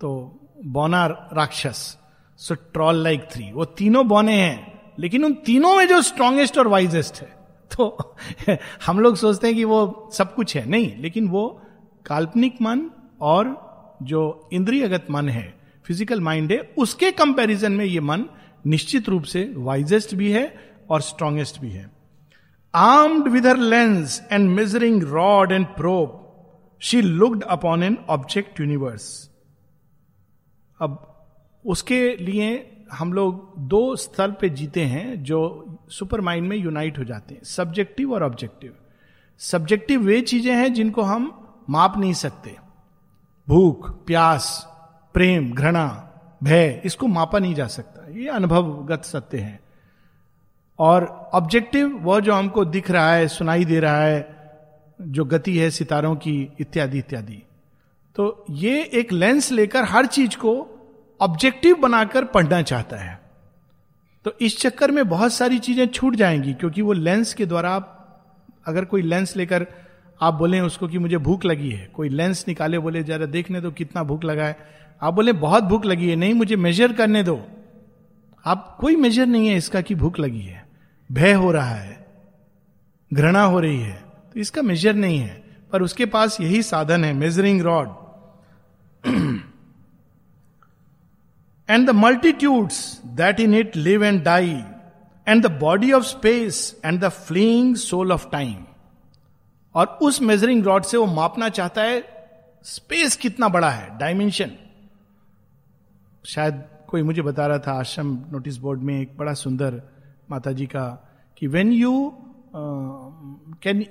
[0.00, 1.96] तो बौना राक्षस।
[2.40, 6.68] सो ट्रॉल लाइक थ्री वो तीनों बौने हैं, लेकिन उन तीनों में जो स्ट्रॉन्गेस्ट और
[6.68, 7.28] वाइजेस्ट है
[7.70, 8.16] तो
[8.86, 11.62] हम लोग सोचते हैं कि वो सब कुछ है। नहीं, लेकिन वो
[12.06, 13.67] काल्पनिक मन और
[14.02, 18.24] जो इंद्रियगत मन है फ़िज़िकल माइंड है, उसके कंपैरिजन में ये मन
[18.66, 20.52] निश्चित रूप से वाइजेस्ट भी है
[20.90, 21.90] और स्ट्रॉन्गेस्ट भी है।
[22.74, 26.24] Armed with her lens and measuring rod and probe
[26.82, 29.08] she looked upon an object universe
[30.80, 31.04] अब
[31.64, 32.50] उसके लिए
[32.92, 35.40] हम लोग दो स्तर पे जीते हैं जो
[35.90, 38.74] सुपर माइंड में यूनाइट हो जाते हैं सब्जेक्टिव और ऑब्जेक्टिव
[39.40, 41.26] सब्जेक्टिव वे चीज़ें हैं जिनको हम
[41.70, 42.54] माप नहीं सकते।
[43.48, 44.68] भूख, प्यास,
[45.14, 46.08] प्रेम, घृणा,
[46.42, 49.60] भय, इसको मापा नहीं जा सकता। ये अनुभवगत सत्य है।
[50.78, 54.38] और ऑब्जेक्टिव वह जो हमको दिख रहा है, सुनाई दे रहा है,
[55.00, 57.42] जो गति है, सितारों की, इत्यादि इत्यादि।
[58.14, 60.68] तो ये एक लेंस लेकर हर चीज़ को
[61.20, 63.20] ऑब्जेक्टिव बनाकर पढ़ना चाहता है।
[64.24, 67.76] तो इस चक्कर में बहुत सारी चीज़ें छूट जाएँगी, क्योंकि वो लेंस के द्वारा
[68.66, 69.66] अगर कोई लेंस लेकर
[70.22, 73.70] आप बोले उसको कि मुझे भूख लगी है। कोई लेंस निकाले, बोले, जरा देखने दो
[73.70, 74.56] कितना भूख लगा है।
[75.02, 77.40] आप बोले, बहुत भूख लगी है। नहीं, मुझे मेजर करने दो।
[78.44, 80.66] आप, कोई मेजर नहीं है इसका कि भूख लगी है।
[81.12, 82.06] भय हो रहा है,
[83.14, 84.04] घृणा हो रही है
[84.34, 87.88] तो इसका मेजर नहीं है। पर उसके पास यही साधन है measuring rod
[91.68, 94.50] and the multitudes that in it live and die
[95.26, 98.54] and the body of space and the fleeing soul of time
[99.78, 102.02] और उस मेजरिंग रॉड से वो मापना चाहता है
[102.64, 104.50] स्पेस कितना बड़ा है डायमेंशन
[106.24, 109.80] शायद कोई मुझे बता रहा था आश्रम नोटिस बोर्ड में एक बड़ा सुंदर
[110.30, 110.86] माता जी का
[111.36, 111.92] कि when you
[113.62, 113.84] can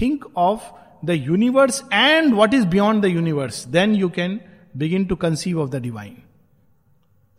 [0.00, 0.70] think of
[1.04, 4.40] the universe and what is beyond the universe then you can
[4.76, 6.16] begin to conceive of the divine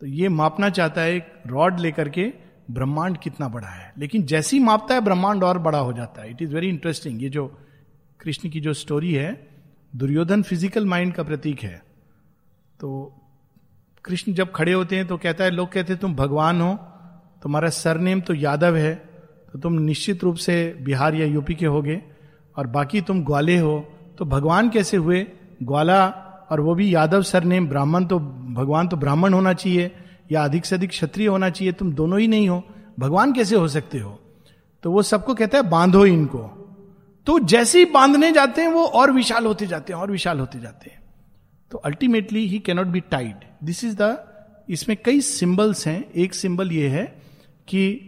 [0.00, 2.32] तो ये मापना चाहता है, एक रॉड लेकर के
[2.70, 6.42] ब्रह्मांड कितना बड़ा है। लेकिन जैसी मापता है, ब्रह्मांड और बड़ा हो जाता है। इट
[6.42, 7.46] इज़ वेरी इंटरेस्टिंग ये जो
[8.20, 9.30] कृष्ण की जो स्टोरी है,
[9.92, 11.82] दुर्योधन फ़िज़िकल माइंड का प्रतीक है।
[12.80, 12.88] तो
[14.04, 16.74] कृष्ण जब खड़े होते हैं तो कहता है, लोग कहते हैं, तुम भगवान हो,
[17.42, 18.94] तुम्हारा सरनेम तो यादव है
[19.52, 22.00] तो तुम निश्चित रूप से बिहार या यूपी के होगे,
[22.56, 23.78] और बाकी तुम ग्वाले हो
[24.18, 25.26] तो भगवान कैसे हुए?
[25.62, 26.06] ग्वाला
[26.50, 29.90] और वो भी यादव सरनेम, ब्राह्मण तो भगवान तो ब्राह्मण होना चाहिए,
[30.32, 32.62] या अधिक से अधिक क्षत्रिय होना चाहिए, तुम दोनों ही नहीं हो,
[32.98, 34.18] भगवान कैसे हो सकते हो?
[34.84, 36.57] तो वो सबको कहता है, बांधो इनको।
[37.28, 40.60] तो जैसे ही बांधने जाते हैं, वो और विशाल होते जाते हैं, और विशाल होते
[40.60, 41.02] जाते हैं।
[41.70, 44.18] तो ultimately he cannot be tied this is the
[44.68, 47.22] इसमें कई सिंबल्स हैं। एक सिंबल ये है
[47.68, 48.00] कि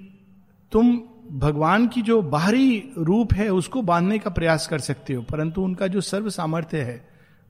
[0.72, 1.02] तुम
[1.32, 5.86] भगवान की जो बाहरी रूप है, उसको बांधने का प्रयास कर सकते हो, परंतु उनका
[5.86, 7.08] जो सर्व सामर्थ्य है,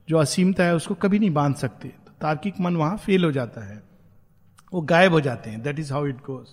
[0.09, 3.61] जो असीमता है, उसको कभी नहीं बाँध सकते। तो तार्किक मन वहाँ फेल हो जाता
[3.61, 3.83] है।
[4.73, 6.47] वो गायब हो जाते हैं। That is how it goes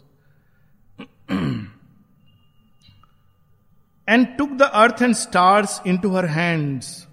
[4.11, 7.09] took the earth and stars into her hands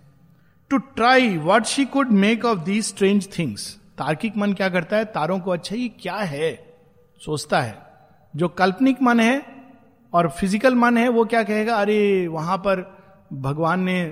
[0.70, 5.06] to try what she could make of these strange things तार्किक मन क्या करता है?
[5.06, 6.78] तारों को अच्छा ये क्या है?
[7.26, 7.78] सोचता है।
[8.36, 9.46] जो काल्पनिक मन है
[10.14, 11.76] और फ़िज़िकल मन है, वो क्या कहेगा?
[11.76, 12.98] अरे, वहाँ पर
[13.34, 14.06] भगवान ने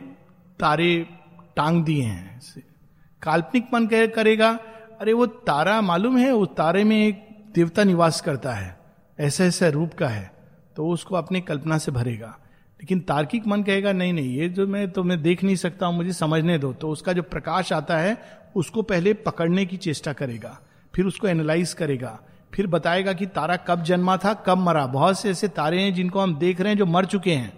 [0.60, 1.08] तारे
[1.56, 2.42] टांग दिए हैं
[3.22, 4.60] काल्पनिक मन कह, करेगा,
[5.02, 6.32] अरे, वो तारा मालूम है?
[6.32, 8.80] उस तारे में एक देवता निवास करता है।
[9.20, 10.34] ऐसे ऐसे रूप का है।
[10.76, 12.38] तो उसको अपनी कल्पना से भरेगा।
[12.84, 15.96] लेकिन तार्किक मन कहेगा, नहीं नहीं, ये जो मैं तो मैं देख नहीं सकता हूँ,
[15.96, 18.18] मुझे समझने दो। तो उसका जो प्रकाश आता है,
[18.56, 20.58] उसको पहले पकड़ने की चेष्टा करेगा,
[20.94, 22.20] फिर उसको एनालाइज करेगा,
[22.54, 26.20] फिर बताएगा कि तारा कब जन्मा था, कब मरा। बहुत से ऐसे तारे हैं जिनको
[26.20, 27.54] हम देख रहे हैं जो मर चुके हैं।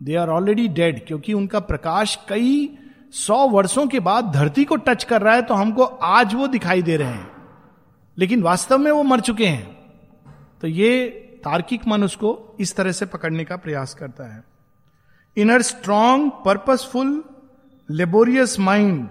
[0.00, 2.68] दे आर ऑलरेडी डेड क्योंकि उनका प्रकाश कई
[3.14, 6.82] सौ वर्षों के बाद धरती को टच कर रहा है तो हमको आज वो दिखाई
[6.82, 7.30] दे रहे हैं।
[8.18, 9.76] लेकिन वास्तव में वो मर चुके हैं।
[10.60, 14.42] तो ये तार्किक मन उसको इस तरह से पकड़ने का प्रयास करता है
[15.36, 17.22] in her strong purposeful
[17.88, 19.08] laborious mind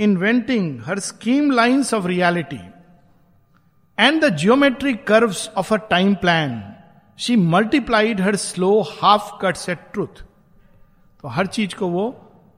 [0.00, 2.60] inventing her scheme lines of reality
[3.98, 6.76] and the geometric curves of a time plan,
[7.18, 10.22] she multiplied her slow half cuts at truth.
[11.24, 12.10] तो हर चीज़ को वो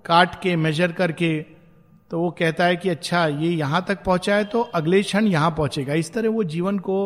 [0.04, 1.30] काट के मेजर करके
[2.10, 5.50] तो वो कहता है कि अच्छा ये यहाँ तक पहुँचा है तो अगले क्षण यहाँ
[5.50, 6.96] पहुंचेगा इस तरह वो जीवन को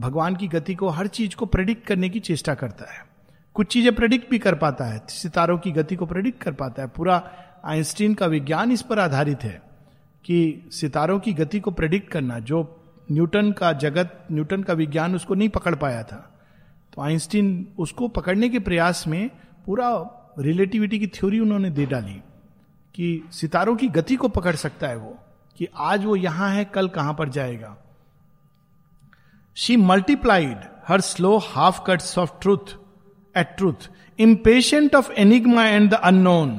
[0.00, 3.04] भगवान की गति को, हर चीज़ को प्रेडिक्ट करने की चेष्टा करता है।
[3.54, 6.88] कुछ चीज़ें प्रेडिक्ट भी कर पाता है, सितारों की गति को प्रेडिक्ट कर पाता है।
[6.88, 7.22] पूरा
[7.64, 9.62] आइंस्टीन का विज्ञान इस पर आधारित है
[10.24, 12.80] कि सितारों की गति को प्रेडिक्ट करना, जो
[13.12, 16.28] न्यूटन का जगत, न्यूटन का विज्ञान उसको नहीं पकड़ पाया था।
[16.92, 19.30] तो आइंस्टीन उसको पकड़ने के प्रयास में
[19.66, 19.88] पूरा
[20.38, 22.20] रिलेटिविटी की थ्योरी उन्होंने दे डाली
[22.94, 25.18] कि सितारों की गति को पकड़ सकता है वो,
[25.56, 27.76] कि आज वो यहाँ है, कल कहाँ पर जाएगा।
[29.56, 32.74] She multiplied her slow half cuts of truth
[33.34, 33.88] at truth
[34.18, 36.58] impatient of enigma and the unknown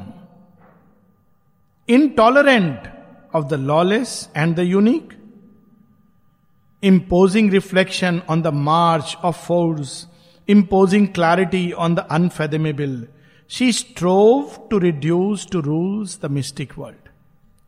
[2.18, 2.88] intolerant
[3.36, 5.14] of the lawless and the unique
[6.84, 10.06] imposing reflection on the march of force
[10.48, 13.06] imposing clarity on the unfathomable
[13.52, 17.10] she strove to reduce to rule the mystic world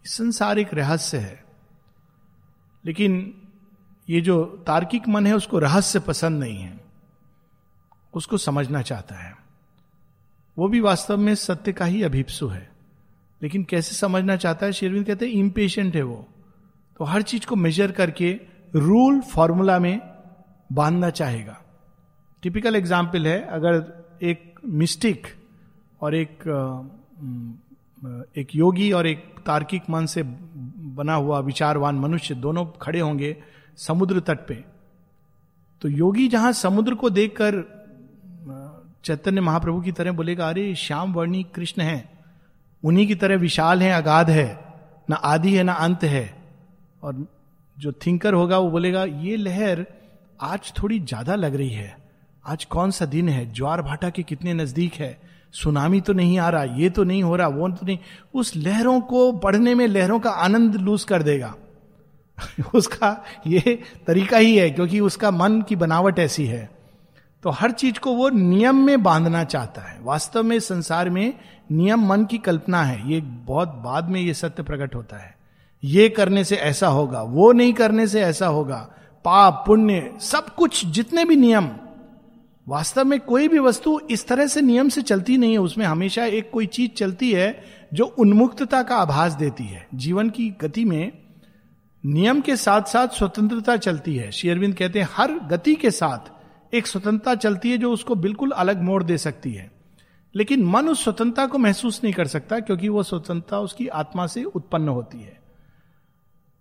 [0.05, 1.43] संसारिक रहस्य है
[2.83, 3.17] लेकिन
[4.09, 6.79] ये जो तार्किक मन है उसको रहस्य पसंद नहीं है।
[8.13, 9.33] उसको समझना चाहता है।
[10.57, 12.69] वो भी वास्तव में सत्य का ही अभिप्सु है।
[13.41, 14.71] लेकिन कैसे समझना चाहता है?
[14.71, 16.27] शेरविंद कहते हैं इम्पेशेंट है वो।
[16.99, 18.31] तो हर चीज़ को मेजर करके
[18.75, 19.99] रूल फॉर्मूला में
[20.69, 21.57] बांधना चाहेगा।
[22.43, 25.27] टिपिकल एग्ज़ाम्पल है, अगर एक मिस्टिक
[26.01, 26.43] और एक
[28.37, 33.37] एक योगी और एक तार्किक मन से बना हुआ विचारवान मनुष्य दोनों खड़े होंगे
[33.77, 34.63] समुद्र तट पे।
[35.81, 37.75] तो योगी जहाँ समुद्र को देखकर
[39.03, 42.09] चैतन्य महाप्रभु की तरह बोलेगा, अरे, श्याम वर्णी कृष्ण है।
[42.85, 44.73] उन्हीं की तरह विशाल है, अगाध है।
[45.09, 46.43] ना आदि है, ना अंत है।
[47.03, 47.27] और
[47.79, 49.85] जो थिंकर होगा, वो बोलेगा, ये लहर
[50.41, 51.97] आज थोड़ी ज़्यादा लग रही है।
[52.47, 53.53] आज कौन सा दिन है?
[53.53, 55.21] ज्वार भाटा के कितने नज़दीक है?
[55.51, 57.97] सुनामी तो नहीं आ रहा, ये तो नहीं हो रहा, वो तो नहीं।
[58.33, 61.55] उस लहरों को पढ़ने में लहरों का आनंद लूज कर देगा।
[62.75, 66.69] उसका ये तरीका ही है, क्योंकि उसका मन की बनावट ऐसी है।
[67.43, 71.33] तो हर चीज़ को वो नियम में बांधना चाहता है। वास्तव में संसार में
[71.71, 75.37] नियम मन की कल्पना है। ये बहुत बाद में ये सत्य प्रकट होता है।
[75.83, 78.89] ये करने से ऐसा होगा, वो नहीं करने से ऐसा होगा।
[79.25, 81.69] पाप, पुण्य, सब कुछ, जितने भी नियम,
[82.67, 86.25] वास्तव में कोई भी वस्तु इस तरह से नियम से चलती नहीं है। उसमें हमेशा
[86.25, 91.24] एक कोई चीज़ चलती है जो उन्मुक्तता का आभास देती है। जीवन की गति में
[92.05, 96.31] नियम के साथ साथ स्वतंत्रता चलती है। शेयरविंद कहते हैं, हर गति के साथ
[96.75, 99.71] एक स्वतंत्रता चलती है जो उसको बिल्कुल अलग मोड़ दे सकती है।
[100.35, 104.43] लेकिन मन उस स्वतंत्रता को महसूस नहीं कर सकता, क्योंकि वो स्वतंत्रता उसकी आत्मा से
[104.43, 105.39] उत्पन्न होती है।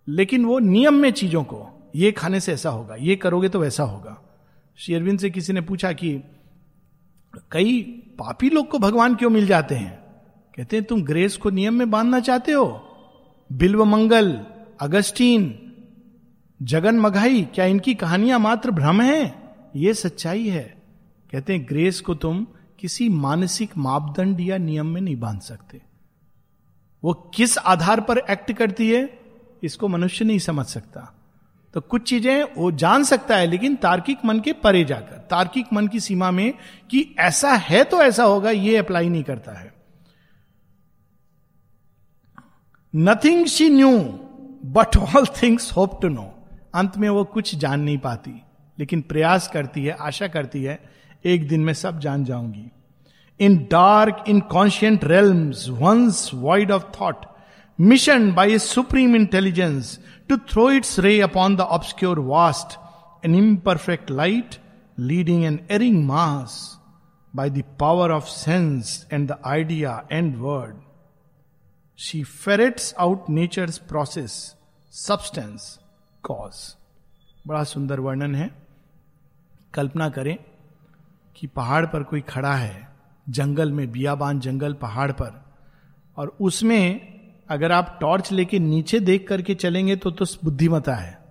[0.09, 3.83] लेकिन वो नियम में चीज़ों को, ये खाने से ऐसा होगा, ये करोगे तो वैसा
[3.83, 4.23] होगा।
[4.77, 6.21] शेरविंद से किसी ने पूछा कि,
[7.53, 7.83] कई
[8.19, 10.03] पापी लोग को भगवान क्यों मिल जाते हैं?
[10.57, 12.89] कहते हैं, तुम ग्रेस को नियम में बांधना चाहते हो?
[13.53, 14.47] बिल्व मंगल
[14.81, 15.73] अगस्टीन
[16.63, 19.35] जगन मघाई क्या इनकी कहानियाँ मात्र भ्रम है?
[19.77, 20.77] ये सच्चाई है।
[21.33, 22.47] कहते हैं, ग्रेस को तुम
[22.79, 25.83] किसी मानसिक मापदंड या नियम में नहीं बाँध सकते।
[27.05, 29.19] वो किस आधार पर एक्ट करती है,
[29.63, 31.15] इसको मनुष्य नहीं समझ सकता।
[31.75, 35.89] तो कुछ चीज़ें वो जान सकता है, लेकिन तार्किक मन के परे जाकर, तार्किक मन
[35.89, 36.55] की सीमा में
[36.91, 39.75] कि ऐसा है तो ऐसा होगा, ये अप्लाई नहीं करता है।
[42.97, 44.21] Nothing she knew
[44.65, 46.33] but all things hope to know
[46.75, 48.43] अंत में वो कुछ जान नहीं पाती,
[48.79, 50.79] लेकिन प्रयास करती है, आशा करती है,
[51.25, 52.71] एक दिन में सब जान जाऊँगी
[53.41, 57.27] in dark inconscient realms once void of thought
[57.81, 59.99] mission by a supreme intelligence
[60.29, 62.79] to throw its ray upon the obscure vast
[63.27, 64.57] an imperfect light
[64.99, 66.81] leading an erring mass
[67.37, 70.75] by the power of sense and the idea and word.
[71.99, 74.33] She ferrets out nature's process,
[74.93, 75.63] substance,
[76.25, 76.77] cause.
[77.47, 78.51] बड़ा सुंदर वर्णन है।
[79.75, 80.39] कल्पना करें
[81.37, 82.89] कि पहाड़ पर कोई खड़ा है
[83.29, 85.45] जंगल में बियाबान जंगल पहाड़ पर
[86.17, 87.15] और उसमें
[87.49, 91.25] अगर आप टॉर्च लेके नीचे देख करके चलेंगे तो तो बुद्धिमता है।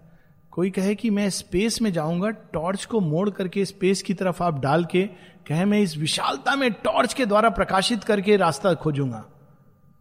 [0.52, 4.60] कोई कहे कि मैं स्पेस में जाऊँगा टॉर्च को मोड़ करके स्पेस की तरफ़ आप
[4.60, 5.04] डाल के
[5.48, 9.26] कहे मैं इस विशालता में टॉर्च के द्वारा प्रकाशित करके रास्ता खोजूँगा।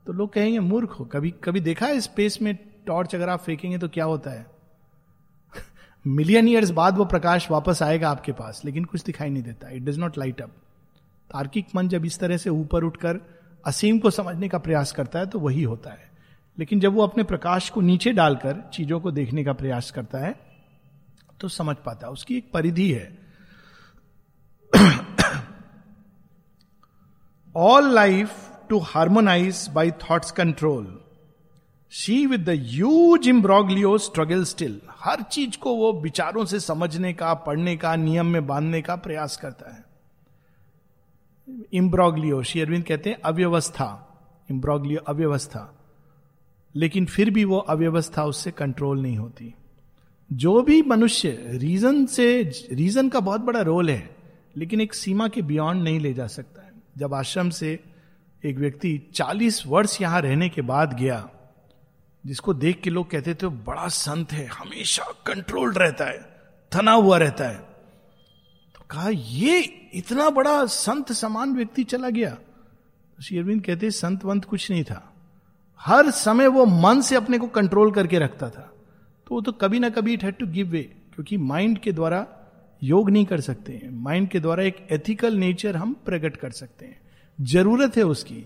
[0.07, 2.55] तो लोग कहेंगे, मूर्ख हो, कभी कभी देखा है स्पेस में
[2.87, 4.47] टॉर्च अगर आप फेंकेंगे तो क्या होता है?
[6.07, 9.83] मिलियन ईयर्स बाद वो प्रकाश वापस आएगा आपके पास, लेकिन कुछ दिखाई नहीं देता। It
[9.83, 10.51] does not light up
[11.31, 13.21] तार्किक मन जब इस तरह से ऊपर उठकर
[13.67, 16.11] असीम को समझने का प्रयास करता है तो वही होता है।
[16.59, 20.35] लेकिन जब वो अपने प्रकाश को नीचे डालकर चीज़ों को देखने का प्रयास करता है
[21.41, 23.19] तो समझ पाता है। उसकी एक परिधि है।
[27.57, 31.01] All life to harmonise by thoughts control
[31.91, 37.35] she with the huge imbroglio struggle still हर चीज़ को वो विचारों से समझने का,
[37.35, 39.85] पढ़ने का, नियम में बांधने का प्रयास करता है।
[41.73, 44.19] इम्ब्रॉगलियो, श्री अरविंद कहते हैं, अव्यवस्था।
[44.51, 45.79] इम्ब्रॉगलियो, अव्यवस्था।
[46.77, 49.55] लेकिन फिर भी वो अव्यवस्था उससे कंट्रोल नहीं होती।
[50.33, 54.17] जो भी मनुष्य रीजन से रीजन का बहुत बड़ा रोल है,
[54.57, 57.85] लेकिन एक सीमा के बियॉन्ड नहीं ले जा सकता है। जब आश्रम से
[58.45, 61.29] एक व्यक्ति 40 वर्ष यहाँ रहने के बाद गया,
[62.27, 66.19] जिसको देख के लोग कहते थे, बड़ा संत है, हमेशा कंट्रोल्ड रहता है,
[66.75, 67.59] थना हुआ रहता है।
[68.75, 69.61] तो कहा, ये
[69.95, 72.31] इतना बड़ा संत, समान व्यक्ति चला गया?
[72.31, 75.15] तो श्री अरविंद कहते संत वंत कुछ नहीं था।
[75.81, 78.73] हर समय वो मन से अपने को कंट्रोल करके रखता था।
[79.27, 82.27] तो वो तो कभी ना कभी it had to give way क्योंकि माइंड के द्वारा
[82.83, 86.87] योग नहीं कर सकते हैं। माइंड के द्वारा एक एथिकल नेचर हम प्रकट कर सकते
[86.87, 87.12] हैं।
[87.43, 88.45] ज़रूरत है उसकी।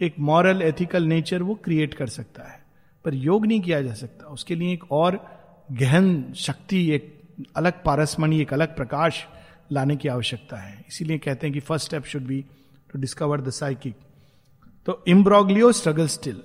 [0.00, 2.58] एक मॉरल एथिकल नेचर वो क्रिएट कर सकता है।
[3.04, 5.16] पर योग नहीं किया जा सकता। उसके लिए एक और
[5.72, 7.20] गहन शक्ति, एक
[7.56, 9.24] अलग पारसमणि, एक अलग प्रकाश
[9.72, 12.40] लाने की आवश्यकता है। इसीलिए कहते हैं कि first step should be
[12.92, 13.94] to discover the psychic
[14.86, 16.42] तो इम्ब्रॉग्लियो स्ट्रगल स्टिल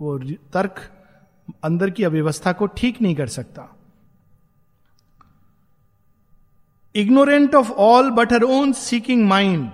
[0.00, 0.18] वो
[0.52, 0.80] तर्क
[1.64, 3.68] अंदर की अव्यवस्था को ठीक नहीं कर सकता।
[6.94, 9.70] Ignorant of all but her own seeking mind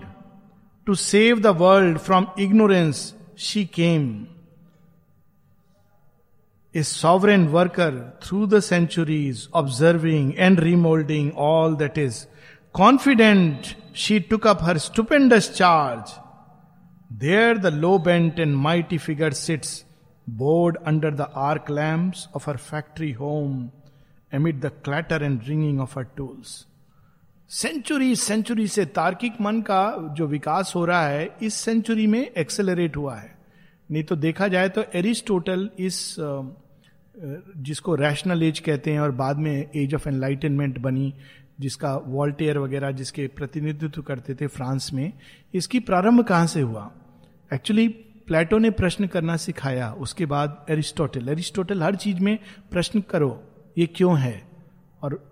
[0.87, 4.29] to save the world from ignorance, she came.
[6.75, 12.27] A sovereign worker through the centuries, observing and remolding all that is.
[12.73, 16.11] Confident, she took up her stupendous charge.
[17.11, 19.85] There the low bent and mighty figure sits,
[20.27, 23.71] bowed under the arc lamps of her factory home,
[24.33, 26.67] amid the clatter and ringing of her tools.
[27.53, 32.97] Century century से तार्किक मन का जो विकास हो रहा है, इस सेंचुरी में एक्सेलरेट
[32.97, 33.35] हुआ है।
[33.91, 36.15] नहीं तो देखा जाए तो एरिस्टोटल इस
[37.59, 41.13] जिसको रैशनल एज कहते हैं और बाद में एज ऑफ़ एनलाइटनमेंट बनी,
[41.61, 45.13] जिसका वॉल्टेयर वगैरह जिसके प्रतिनिधित्व करते थे फ्रांस में,
[45.55, 46.91] इसकी प्रारंभ कहाँ से हुआ?
[47.51, 47.89] एक्चुअली
[48.27, 52.39] प्लेटो ने प्रश्न करना सिखाया, उसके बाद एरिस्टोटल एरिस्टोटल हर चीज़ में
[52.71, 53.43] प्रश्न करो,
[53.79, 54.43] ये क्यों है?
[55.03, 55.25] और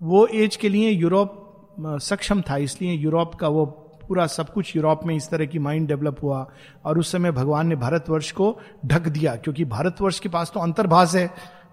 [0.00, 1.38] वो एज के लिए यूरोप
[1.78, 3.64] सक्षम था, इसलिए यूरोप का वो
[4.02, 6.46] पूरा सब कुछ यूरोप में इस तरह की माइंड डेवलप हुआ
[6.84, 8.56] और उस समय भगवान ने भारतवर्ष को
[8.86, 11.26] ढक दिया, क्योंकि भारतवर्ष के पास तो अंतर्भाष है।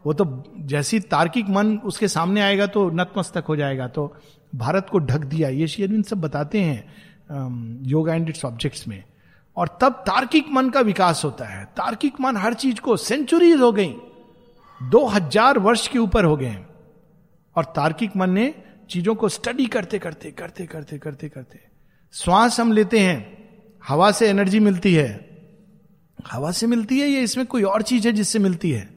[0.06, 0.26] वो तो
[0.66, 4.14] जैसी तार्किक मन उसके सामने आएगा तो नतमस्तक हो जाएगा तो
[4.54, 9.04] भारत को ढक दिया। ये शेरविन सब बताते हैं योगा एंड इट्स ऑब्जेक्ट्स में।
[9.58, 13.72] और तब तार्किक मन का विकास होता है। तार्किक मन हर चीज़ को सेंचुरीज हो
[13.72, 13.94] गई,
[14.82, 16.58] दो हज़ार वर्ष के ऊपर हो गए
[17.56, 18.54] और तार्किक मन ने
[18.90, 21.60] चीज़ों को स्टडी करते करते करते करते करते करते।
[22.14, 23.50] श्वास हम लेते हैं,
[23.88, 25.28] हवा से एनर्जी मिलती है।
[26.32, 28.90] हवा से मिलती है या इसमें कोई और चीज़ है जिससे मिलती है?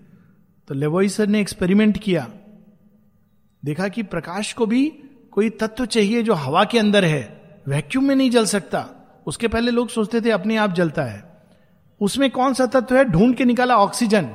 [0.68, 2.28] तो लेवोइसर ने एक्सपेरिमेंट किया।
[3.64, 4.86] देखा कि प्रकाश को भी
[5.30, 8.88] कोई तत्व चाहिए जो हवा के अंदर है वैक्यूम में नहीं जल सकता।
[9.26, 11.22] उसके पहले लोग सोचते थे, अपने आप जलता है।
[12.00, 13.04] उसमें कौन सा तत्व है?
[13.04, 14.34] ढूंढ के निकाला ऑक्सीजन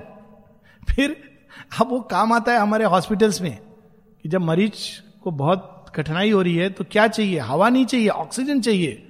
[0.89, 1.39] फिर
[1.81, 3.57] अब वो काम आता है हमारे हॉस्पिटल्स में,
[4.23, 7.39] कि जब मरीज़ को बहुत कठिनाई हो रही है तो क्या चाहिए?
[7.39, 9.03] हवा नहीं चाहिए ऑक्सीजन चाहिए।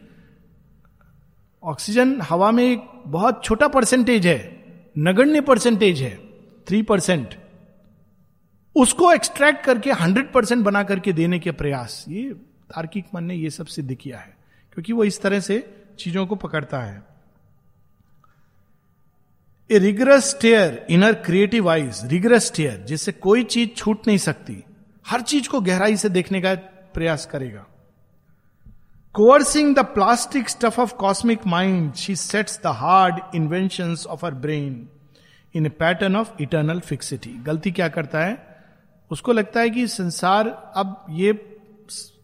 [1.64, 4.40] ऑक्सीजन हवा में एक बहुत छोटा परसेंटेज है,
[4.98, 6.16] नगण्य परसेंटेज है
[6.68, 7.36] थ्री परसेंट
[8.76, 12.34] उसको एक्सट्रैक्ट करके हंड्रेड परसेंट बना करके देने के प्रयास, ये
[12.70, 14.36] तार्किक मन ने ये सब सिद्ध किया है,
[14.74, 15.60] क्योंकि वो इस तरह से
[16.00, 17.04] चीज़ों को पकड़ता है।
[19.70, 24.64] A rigorous stare inner creative eyes rigorous stare जिससे कोई चीज़ छूट नहीं सकती।
[25.08, 26.54] हर चीज़ को गहराई से देखने का
[26.94, 27.66] प्रयास करेगा।
[29.16, 34.90] Coercing the plastic stuff of cosmic mind she sets the hard invention of her brain
[35.56, 38.62] in a pattern of eternal fixity गलती क्या करता है?
[39.12, 41.60] उसको लगता है कि संसार अब ये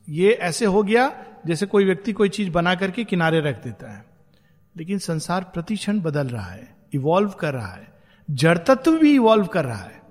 [0.10, 1.12] ये ऐसे हो गया
[1.48, 4.06] जैसे कोई व्यक्ति कोई चीज़ बना करके किनारे रख देता है।
[4.78, 7.88] लेकिन संसार प्रतिक्षण बदल रहा है इवॉल्व कर रहा है,
[8.32, 10.03] जड़ तत्व भी इवॉल्व कर रहा है।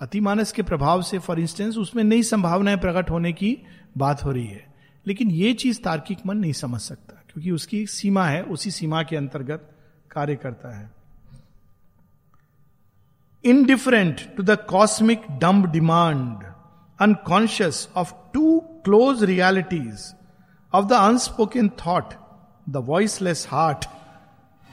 [0.00, 3.56] अतिमानस के प्रभाव से फॉर इंस्टेंस उसमें नई संभावनाएँ प्रकट होने की
[3.98, 4.68] बात हो रही है।
[5.06, 9.16] लेकिन ये चीज़ तार्किक मन नहीं समझ सकता, क्योंकि उसकी सीमा है, उसी सीमा के
[9.16, 9.68] अंतर्गत
[10.10, 10.90] कार्य करता है।
[13.44, 16.44] Indifferent to the cosmic dumb demand
[16.98, 20.12] unconscious of too close realities
[20.72, 22.14] of the unspoken thought
[22.68, 23.84] the voiceless heart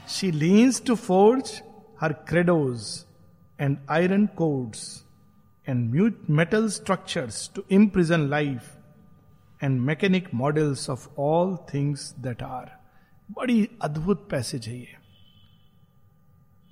[0.08, 1.50] she leans to forge
[2.00, 2.82] her credos
[3.60, 4.82] and iron codes
[5.76, 8.76] mute metal structures to imprison life
[9.62, 12.78] and mechanic models of all things that are
[13.30, 14.94] बड़ी अद्भुत passage है ये।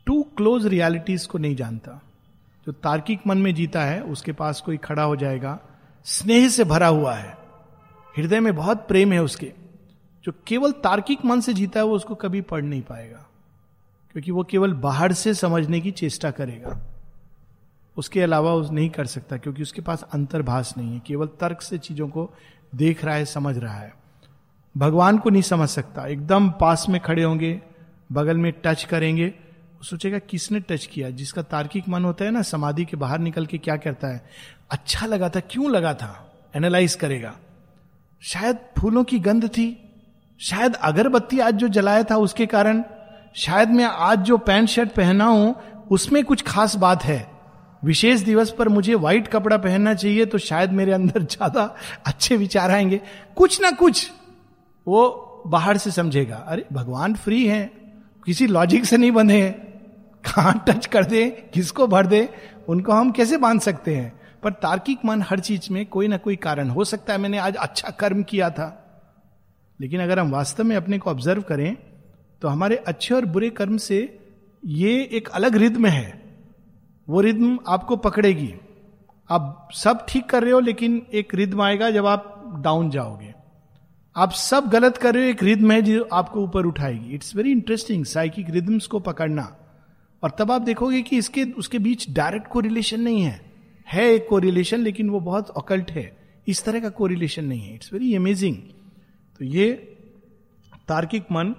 [0.07, 2.03] Too close realities को नहीं जानता।
[2.67, 5.61] जो तार्किक मन में जीता है, उसके पास कोई खड़ा हो जाएगा।
[6.05, 7.39] स्नेह से भरा हुआ है।
[8.17, 9.53] हृदय में बहुत प्रेम है उसके।
[10.25, 13.27] जो केवल तार्किक मन से जीता है, वो उसको कभी पढ़ नहीं पाएगा।
[14.13, 16.96] क्योंकि वो केवल बाहर से समझने की चेष्टा करेगा।
[17.97, 21.79] उसके अलावा उस नहीं कर सकता, क्योंकि उसके पास अंतर्भाष नहीं है। केवल तर्क से
[21.79, 22.35] चीज़ों को
[22.75, 23.95] देख रहा है, समझ रहा है।
[24.77, 27.63] भगवान को नहीं समझ सकता। एकदम पास में खड़े होंगे,
[28.13, 29.35] बगल में टच करेंगे।
[29.83, 31.11] सोचेगा, किसने टच किया?
[31.11, 34.29] जिसका तार्किक मन होता है ना, समाधि के बाहर निकल के क्या करता है?
[34.71, 36.33] अच्छा लगा था, क्यों लगा था?
[36.57, 37.37] एनालाइज करेगा।
[38.23, 39.83] शायद फूलों की गंध थी।
[40.41, 42.85] शायद अगरबत्ती आज जो जलाया था उसके कारण।
[43.35, 45.57] शायद मैं आज जो पैंट शर्ट पहना हूँ,
[45.91, 47.36] उसमें कुछ खास बात है।
[47.85, 52.71] विशेष दिवस पर मुझे व्हाइट कपड़ा पहनना चाहिए तो शायद मेरे अंदर ज़्यादा अच्छे विचार
[52.71, 53.01] आएँगे।
[53.37, 54.11] कुछ ना कुछ
[54.87, 57.71] वो बाहर से समझेगा, अरे, भगवान फ्री है,
[58.27, 59.53] किसी लॉजिक से नहीं बंधे हैं,
[60.25, 62.29] कहाँ टच कर दे, किसको भर दे,
[62.69, 64.21] उनको हम कैसे बाँध सकते हैं?
[64.43, 67.57] पर तार्किक मन हर चीज़ में कोई ना कोई कारण हो सकता है। मैंने आज
[67.57, 68.83] अच्छा कर्म किया था।
[69.81, 71.77] लेकिन अगर हम वास्तव में अपने को ऑब्ज़र्व करें
[72.43, 74.19] तो हमारे अच्छे और बुरे कर्म से
[74.65, 76.26] ये एक अलग रिद्म है।
[77.09, 78.55] वो रिद्म आपको पकड़ेगी।
[79.31, 82.33] आप सब ठीक कर रहे हो, लेकिन एक रिद्म आएगा जब आप
[82.65, 83.35] डाउन जाओगे।
[84.17, 87.53] आप सब गलत कर रहे हो, एक रिद्म है जो आपको ऊपर उठाएगी। It's very
[87.53, 89.57] interesting psychic rhythms को पकड़ना।
[90.23, 93.41] और तब आप देखोगे कि इसके, उसके बीच डायरेक्ट को रिलेशन नहीं है।
[93.89, 96.17] है एक को रिलेशन लेकिन वो बहुत अकल्ट है।
[96.49, 98.57] इस तरह का को रिलेशन नहीं है। इट्स वेरी अमेजिंग
[99.39, 99.73] तो ये
[100.89, 101.55] तार्किक मन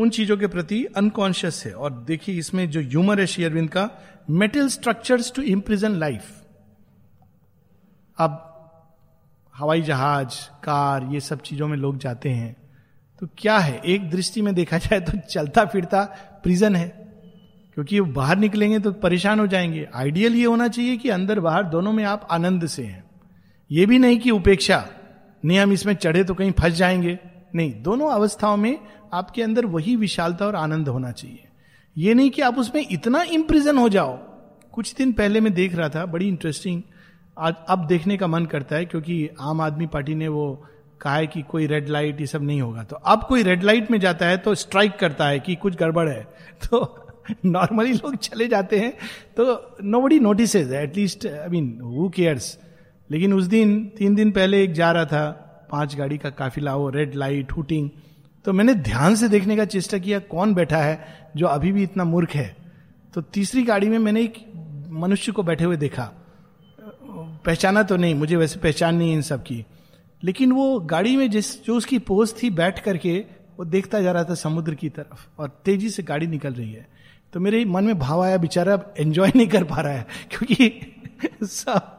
[0.00, 3.90] उन चीज़ों के प्रति अनकॉन्शियस है। और देखिए इसमें जो ह्यूमर है शेयरविंद का
[4.30, 6.42] metal structures to imprison life
[8.18, 8.48] अब
[9.54, 12.56] हवाई जहाज़, कार, ये सब चीज़ों में लोग जाते हैं
[13.20, 13.80] तो क्या है?
[13.86, 16.02] एक दृष्टि में देखा जाए तो चलता फिरता
[16.42, 16.88] प्रिजन है।
[17.74, 21.92] क्योंकि बाहर निकलेंगे तो परेशान हो जाएँगे। आइडियल ये होना चाहिए कि अंदर बाहर दोनों
[21.92, 23.04] में आप आनंद से हैं।
[23.70, 24.88] ये भी नहीं कि उपेक्षा,
[25.44, 27.18] नहीं हम इसमें चढ़े तो कहीं फंस जाएँगे।
[27.54, 28.78] नहीं, दोनों अवस्थाओं में
[29.12, 31.44] आपके अंदर वही विशालता और आनंद होना चाहिए।
[31.96, 34.16] ये नहीं कि आप उसमें इतना इम्प्रिजन हो जाओ।
[34.72, 36.82] कुछ दिन पहले मैं देख रहा था, बड़ी इंटरेस्टिंग
[37.38, 40.64] आज अब देखने का मन करता है क्योंकि आम आदमी पार्टी ने वो
[41.00, 43.90] कहा है कि कोई रेड लाइट ये सब नहीं होगा। तो अब कोई रेड लाइट
[43.90, 46.22] में जाता है तो स्ट्राइक करता है कि कुछ गड़बड़ है।
[46.64, 47.06] तो
[47.44, 48.92] नॉर्मली लोग चले जाते हैं
[49.36, 52.58] तो nobody notice at least I mean who cares
[53.10, 55.30] लेकिन उस दिन, तीन दिन पहले एक जा रहा था,
[55.70, 57.90] पाँच गाड़ी का काफिला हो रेड लाइट हुटिंग
[58.44, 61.21] तो मैंने ध्यान से देखने का चेष्टा किया, कौन बैठा है?
[61.36, 62.56] जो अभी भी इतना मूर्ख है
[63.14, 64.34] तो तीसरी गाड़ी में मैंने एक
[64.92, 66.10] मनुष्य को बैठे हुए देखा।
[67.46, 69.64] पहचाना तो नहीं, मुझे वैसे पहचान नहीं इन सब की।
[70.22, 73.18] लेकिन वो गाड़ी में जिस, जो उसकी पोज थी बैठ करके,
[73.58, 76.86] वो देखता जा रहा था समुद्र की तरफ़ और तेज़ी से गाड़ी निकल रही है।
[77.32, 81.46] तो मेरे मन में भाव आया, बेचारा अब एंजॉय नहीं कर पा रहा है, क्योंकि
[81.46, 81.98] सब,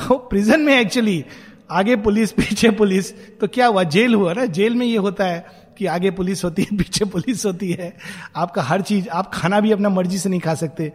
[0.00, 1.24] वो प्रिजन में एक्चुअली
[1.70, 3.82] आगे पुलिस, पीछे पुलिस तो क्या हुआ?
[3.84, 4.44] जेल हुआ ना?
[4.46, 7.96] जेल में ये होता है कि आगे पुलिस होती है, पीछे पुलिस होती है।
[8.36, 10.92] आपका हर चीज़, आप खाना भी अपना मर्ज़ी से नहीं खा सकते।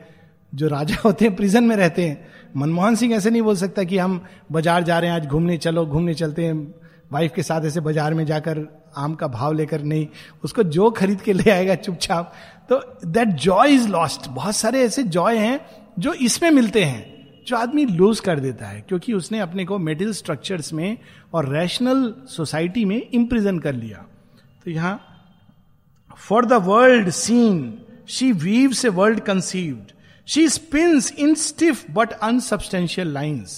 [0.54, 2.28] जो राजा होते हैं प्रिजन में रहते हैं।
[2.58, 4.22] मनमोहन सिंह ऐसे नहीं बोल सकता कि हम
[4.52, 6.76] बाज़ार जा रहे हैं, आज घूमने चलो, घूमने चलते हैं।
[7.12, 8.66] वाइफ के साथ ऐसे बाज़ार में जाकर
[8.98, 10.08] आम का भाव लेकर नहीं।
[10.44, 12.34] उसको जो खरीद के ले आएगा चुपचाप।
[12.70, 15.60] तो दैट जॉय इज़ लॉस्ट बहुत सारे ऐसे जॉय हैं
[16.00, 17.06] जो इसमें मिलते हैं,
[17.48, 20.98] जो आदमी लूज कर देता है। क्योंकि उसने अपने को मेटल स्ट्रक्चर्स में
[21.34, 24.06] और रैशनल सोसाइटी में इम्प्रिजन कर लिया।
[24.66, 25.00] तो यहाँ
[26.20, 27.58] for the world seen
[28.10, 29.92] she weaves a world conceived
[30.28, 33.54] she spins in stiff but unsubstantial lines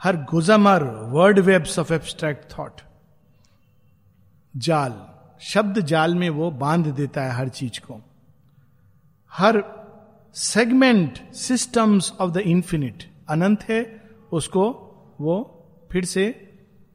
[0.00, 2.80] her gossamer word webs of abstract thought
[4.54, 4.94] जाल
[5.42, 8.00] शब्द जाल में वो बाँध देता है हर चीज़ को
[9.32, 9.62] हर
[10.34, 13.80] segment systems of the infinite अनंत है
[14.32, 14.66] उसको
[15.20, 15.38] वो
[15.92, 16.28] फिर से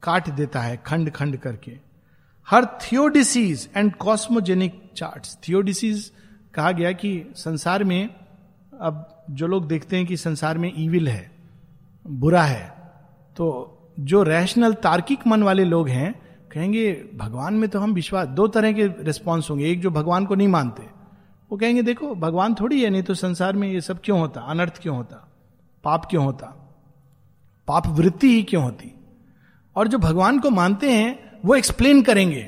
[0.02, 1.76] काट देता है खंड खंड करके
[2.48, 6.10] her theodicies and cosmogonic chart theodicies
[6.54, 8.08] कहा गया कि संसार में,
[8.80, 11.30] अब जो लोग देखते हैं कि संसार में ईविल है,
[12.04, 12.68] बुरा है
[13.36, 13.46] तो
[14.00, 16.14] जो रैशनल तार्किक मन वाले लोग हैं,
[16.52, 20.34] कहेंगे, भगवान में तो हम विश्वास दो तरह के रिस्पॉन्स होंगे। एक जो भगवान को
[20.34, 20.82] नहीं मानते,
[21.50, 24.40] वो कहेंगे, देखो, भगवान थोड़ी है, नहीं तो संसार में ये सब क्यों होता?
[24.40, 25.28] अनर्थ क्यों होता?
[25.84, 26.46] पाप क्यों होता?
[27.68, 28.94] पाप वृत्ति ही क्यों होती?
[29.76, 32.42] और जो भगवान को मानते हैं वो एक्सप्लेन करेंगे,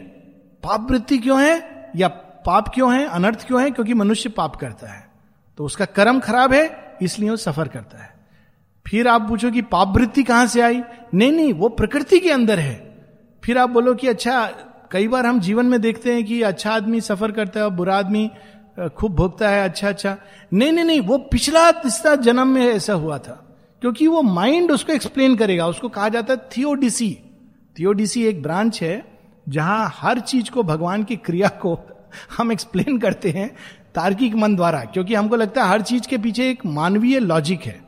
[0.62, 2.08] पाप वृत्ति क्यों है या
[2.46, 5.04] पाप क्यों है, अनर्थ क्यों है, क्योंकि मनुष्य पाप करता है।
[5.58, 8.14] तो उसका कर्म खराब है, इसलिए वो सफ़र करता है।
[8.86, 10.82] फिर आप पूछो कि पाप वृत्ति कहाँ से आई?
[11.14, 12.74] नहीं नहीं, वो प्रकृति के अंदर है।
[13.42, 14.44] फिर आप बोलो कि अच्छा
[14.90, 18.30] कई बार हम जीवन में देखते हैं कि अच्छा आदमी सफ़र करता है, बुरा आदमी
[18.96, 20.16] खूब भोगता है अच्छा अच्छा।
[20.52, 23.42] नहीं नहीं नहीं, वो पिछला तीसरा जन्म में ऐसा हुआ था।
[23.80, 27.18] क्योंकि वो माइंड उसको एक्सप्लेन करेगा, उसको कहा जाता है थियोडिसी
[27.78, 29.18] थियोडिसी एक ब्रांच है,
[29.48, 31.80] जहाँ हर चीज़ को, भगवान की क्रिया को
[32.38, 33.56] हम एक्सप्लेन करते हैं
[33.94, 37.82] तार्किक मन द्वारा, क्योंकि हमको लगता है हर चीज़ के पीछे एक मानवीय लॉजिक है।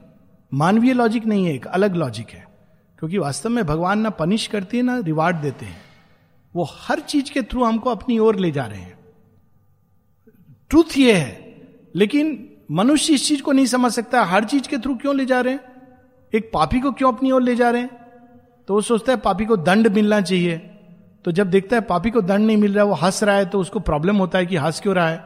[0.55, 2.49] मानवीय लॉजिक नहीं है, एक अलग लॉजिक है।
[2.99, 5.83] क्योंकि वास्तव में भगवान ना पनिश करते हैं, ना रिवार्ड देते हैं।
[6.57, 8.99] वो हर चीज़ के थ्रू हमको अपनी ओर ले जा रहे हैं।
[10.71, 11.57] ट्रूथ ये है,
[11.97, 15.41] लेकिन मनुष्य इस चीज़ को नहीं समझ सकता, हर चीज़ के थ्रू क्यों ले जा
[15.41, 15.61] रहे हैं?
[16.35, 18.08] एक पापी को क्यों अपनी ओर ले जा रहे हैं?
[18.69, 20.57] तो वो सोचता है पापी को दंड मिलना चाहिए।
[21.25, 23.45] तो जब देखता है पापी को दंड नहीं मिल रहा है वो हंस रहा है
[23.45, 25.25] तो उसको प्रॉब्लम होता है कि हंस क्यों रहा है।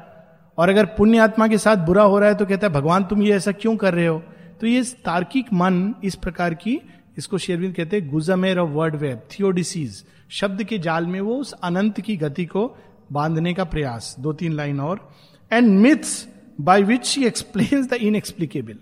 [0.58, 3.22] और अगर पुण्य आत्मा के साथ बुरा हो रहा है तो कहता है, भगवान, तुम
[3.22, 4.22] ये ऐसा क्यों कर रहे हो?
[4.60, 6.80] तो ये तार्किक मन इस प्रकार की,
[7.18, 11.52] इसको शेरविंद कहते हैं, गुजमेर ऑफ़ वर्ड वेब थियोडिसीज शब्द के जाल में वो उस
[11.52, 12.76] अनंत की गति को
[13.12, 15.08] बांधने का प्रयास। दो तीन लाइन और।
[15.52, 16.28] And myths
[16.60, 18.78] by which she explain the inexplicable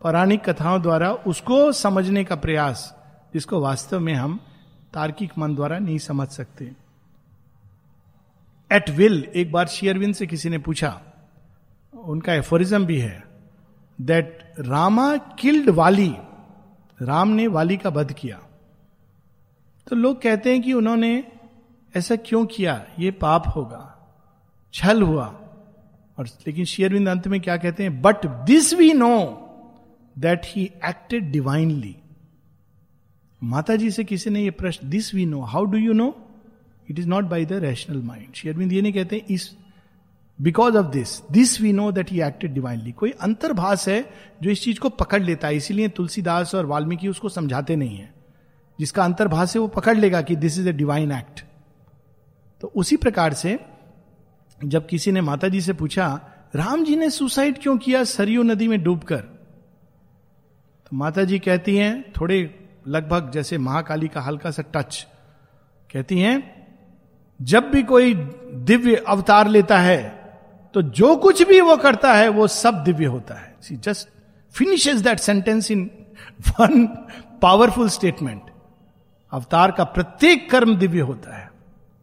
[0.00, 2.92] पौराणिक कथाओं द्वारा उसको समझने का प्रयास।
[3.34, 4.38] जिसको वास्तव में हम
[4.92, 6.72] तार्किक मन द्वारा नहीं समझ सकते।
[8.70, 11.00] एट विल एक बार शेयरविंद से किसी ने पूछा,
[11.94, 13.22] उनका एफोरिज्म भी है
[13.98, 16.14] दैट रामा किल्ड वाली
[16.98, 18.40] राम ने वाली का वध किया।
[19.86, 21.24] तो लोग कहते हैं कि उन्होंने
[21.94, 22.84] ऐसा क्यों किया?
[22.98, 24.12] ये पाप होगा,
[24.74, 25.26] छल हुआ।
[26.18, 28.00] और लेकिन शेयरविंद अंत में क्या कहते हैं?
[28.02, 29.18] But this we know
[30.18, 31.96] that he acted divinely
[33.42, 36.14] माता जी से किसी ने ये प्रश्न this we know how do you know
[36.90, 39.50] it is not by the rational mind शेयरविंद ये नहीं कहते, इस
[40.38, 44.04] because of this this we know that he acted divinely कोई अंतर्भाष है
[44.42, 48.12] जो इस चीज़ को पकड़ लेता है, इसीलिए तुलसीदास और वाल्मीकि उसको समझाते नहीं है।
[48.78, 51.44] जिसका अंतर्भाष है वो पकड़ लेगा कि this is a divine act
[52.62, 53.58] तो उसी प्रकार से
[54.60, 56.06] जब किसी ने माता जी से पूछा,
[56.54, 59.16] राम जी ने सुसाइड क्यों किया सरयू नदी में डूबकर?
[59.16, 65.06] तो माता जी कहती हैं, थोड़े लगभग जैसे महाकाली का हल्का सा टच
[65.90, 66.42] कहती हैं,
[67.40, 70.20] जब भी कोई दिव्य अवतार लेता है
[70.74, 74.08] तो जो कुछ भी वो करता है, वो सब दिव्य होता है। She just
[74.54, 75.90] finishes that sentence in
[76.50, 76.86] one
[77.42, 78.50] powerful statement
[79.32, 81.50] अवतार का प्रत्येक कर्म दिव्य होता है।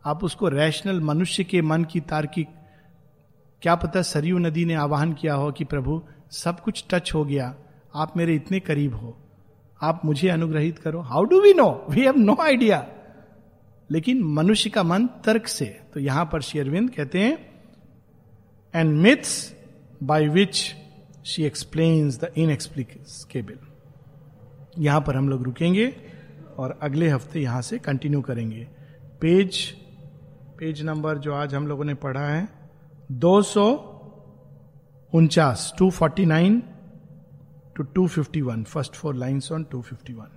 [0.06, 2.48] आप उसको रैशनल मनुष्य के मन की तार्किक,
[3.62, 6.02] क्या पता सरयू नदी ने आवाहन किया हो कि प्रभु,
[6.32, 7.54] सब कुछ टच हो गया,
[7.96, 9.18] आप मेरे इतने करीब हो।
[9.82, 12.86] आप मुझे अनुग्रहित करो। How do we know we have no idea
[13.90, 17.38] लेकिन मनुष्य का मन तर्क से। तो यहाँ पर शेरविंद कहते हैं
[18.74, 19.32] and myths
[20.04, 20.56] by which
[21.26, 23.58] she explains the inexplicable
[24.80, 25.94] यहाँ पर हम लोग रुकेंगे
[26.58, 28.68] और अगले हफ़्ते यहाँ से कंटिन्यू करेंगे।
[29.22, 29.58] पेज
[30.60, 32.48] पेज नंबर जो आज हम लोगों ने पढ़ा है,
[33.12, 33.66] दो सौ
[35.14, 36.62] उनचास two forty nine
[37.80, 38.66] to 251.
[38.66, 40.30] First four lines on 251.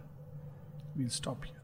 [0.96, 1.61] We'll stop here.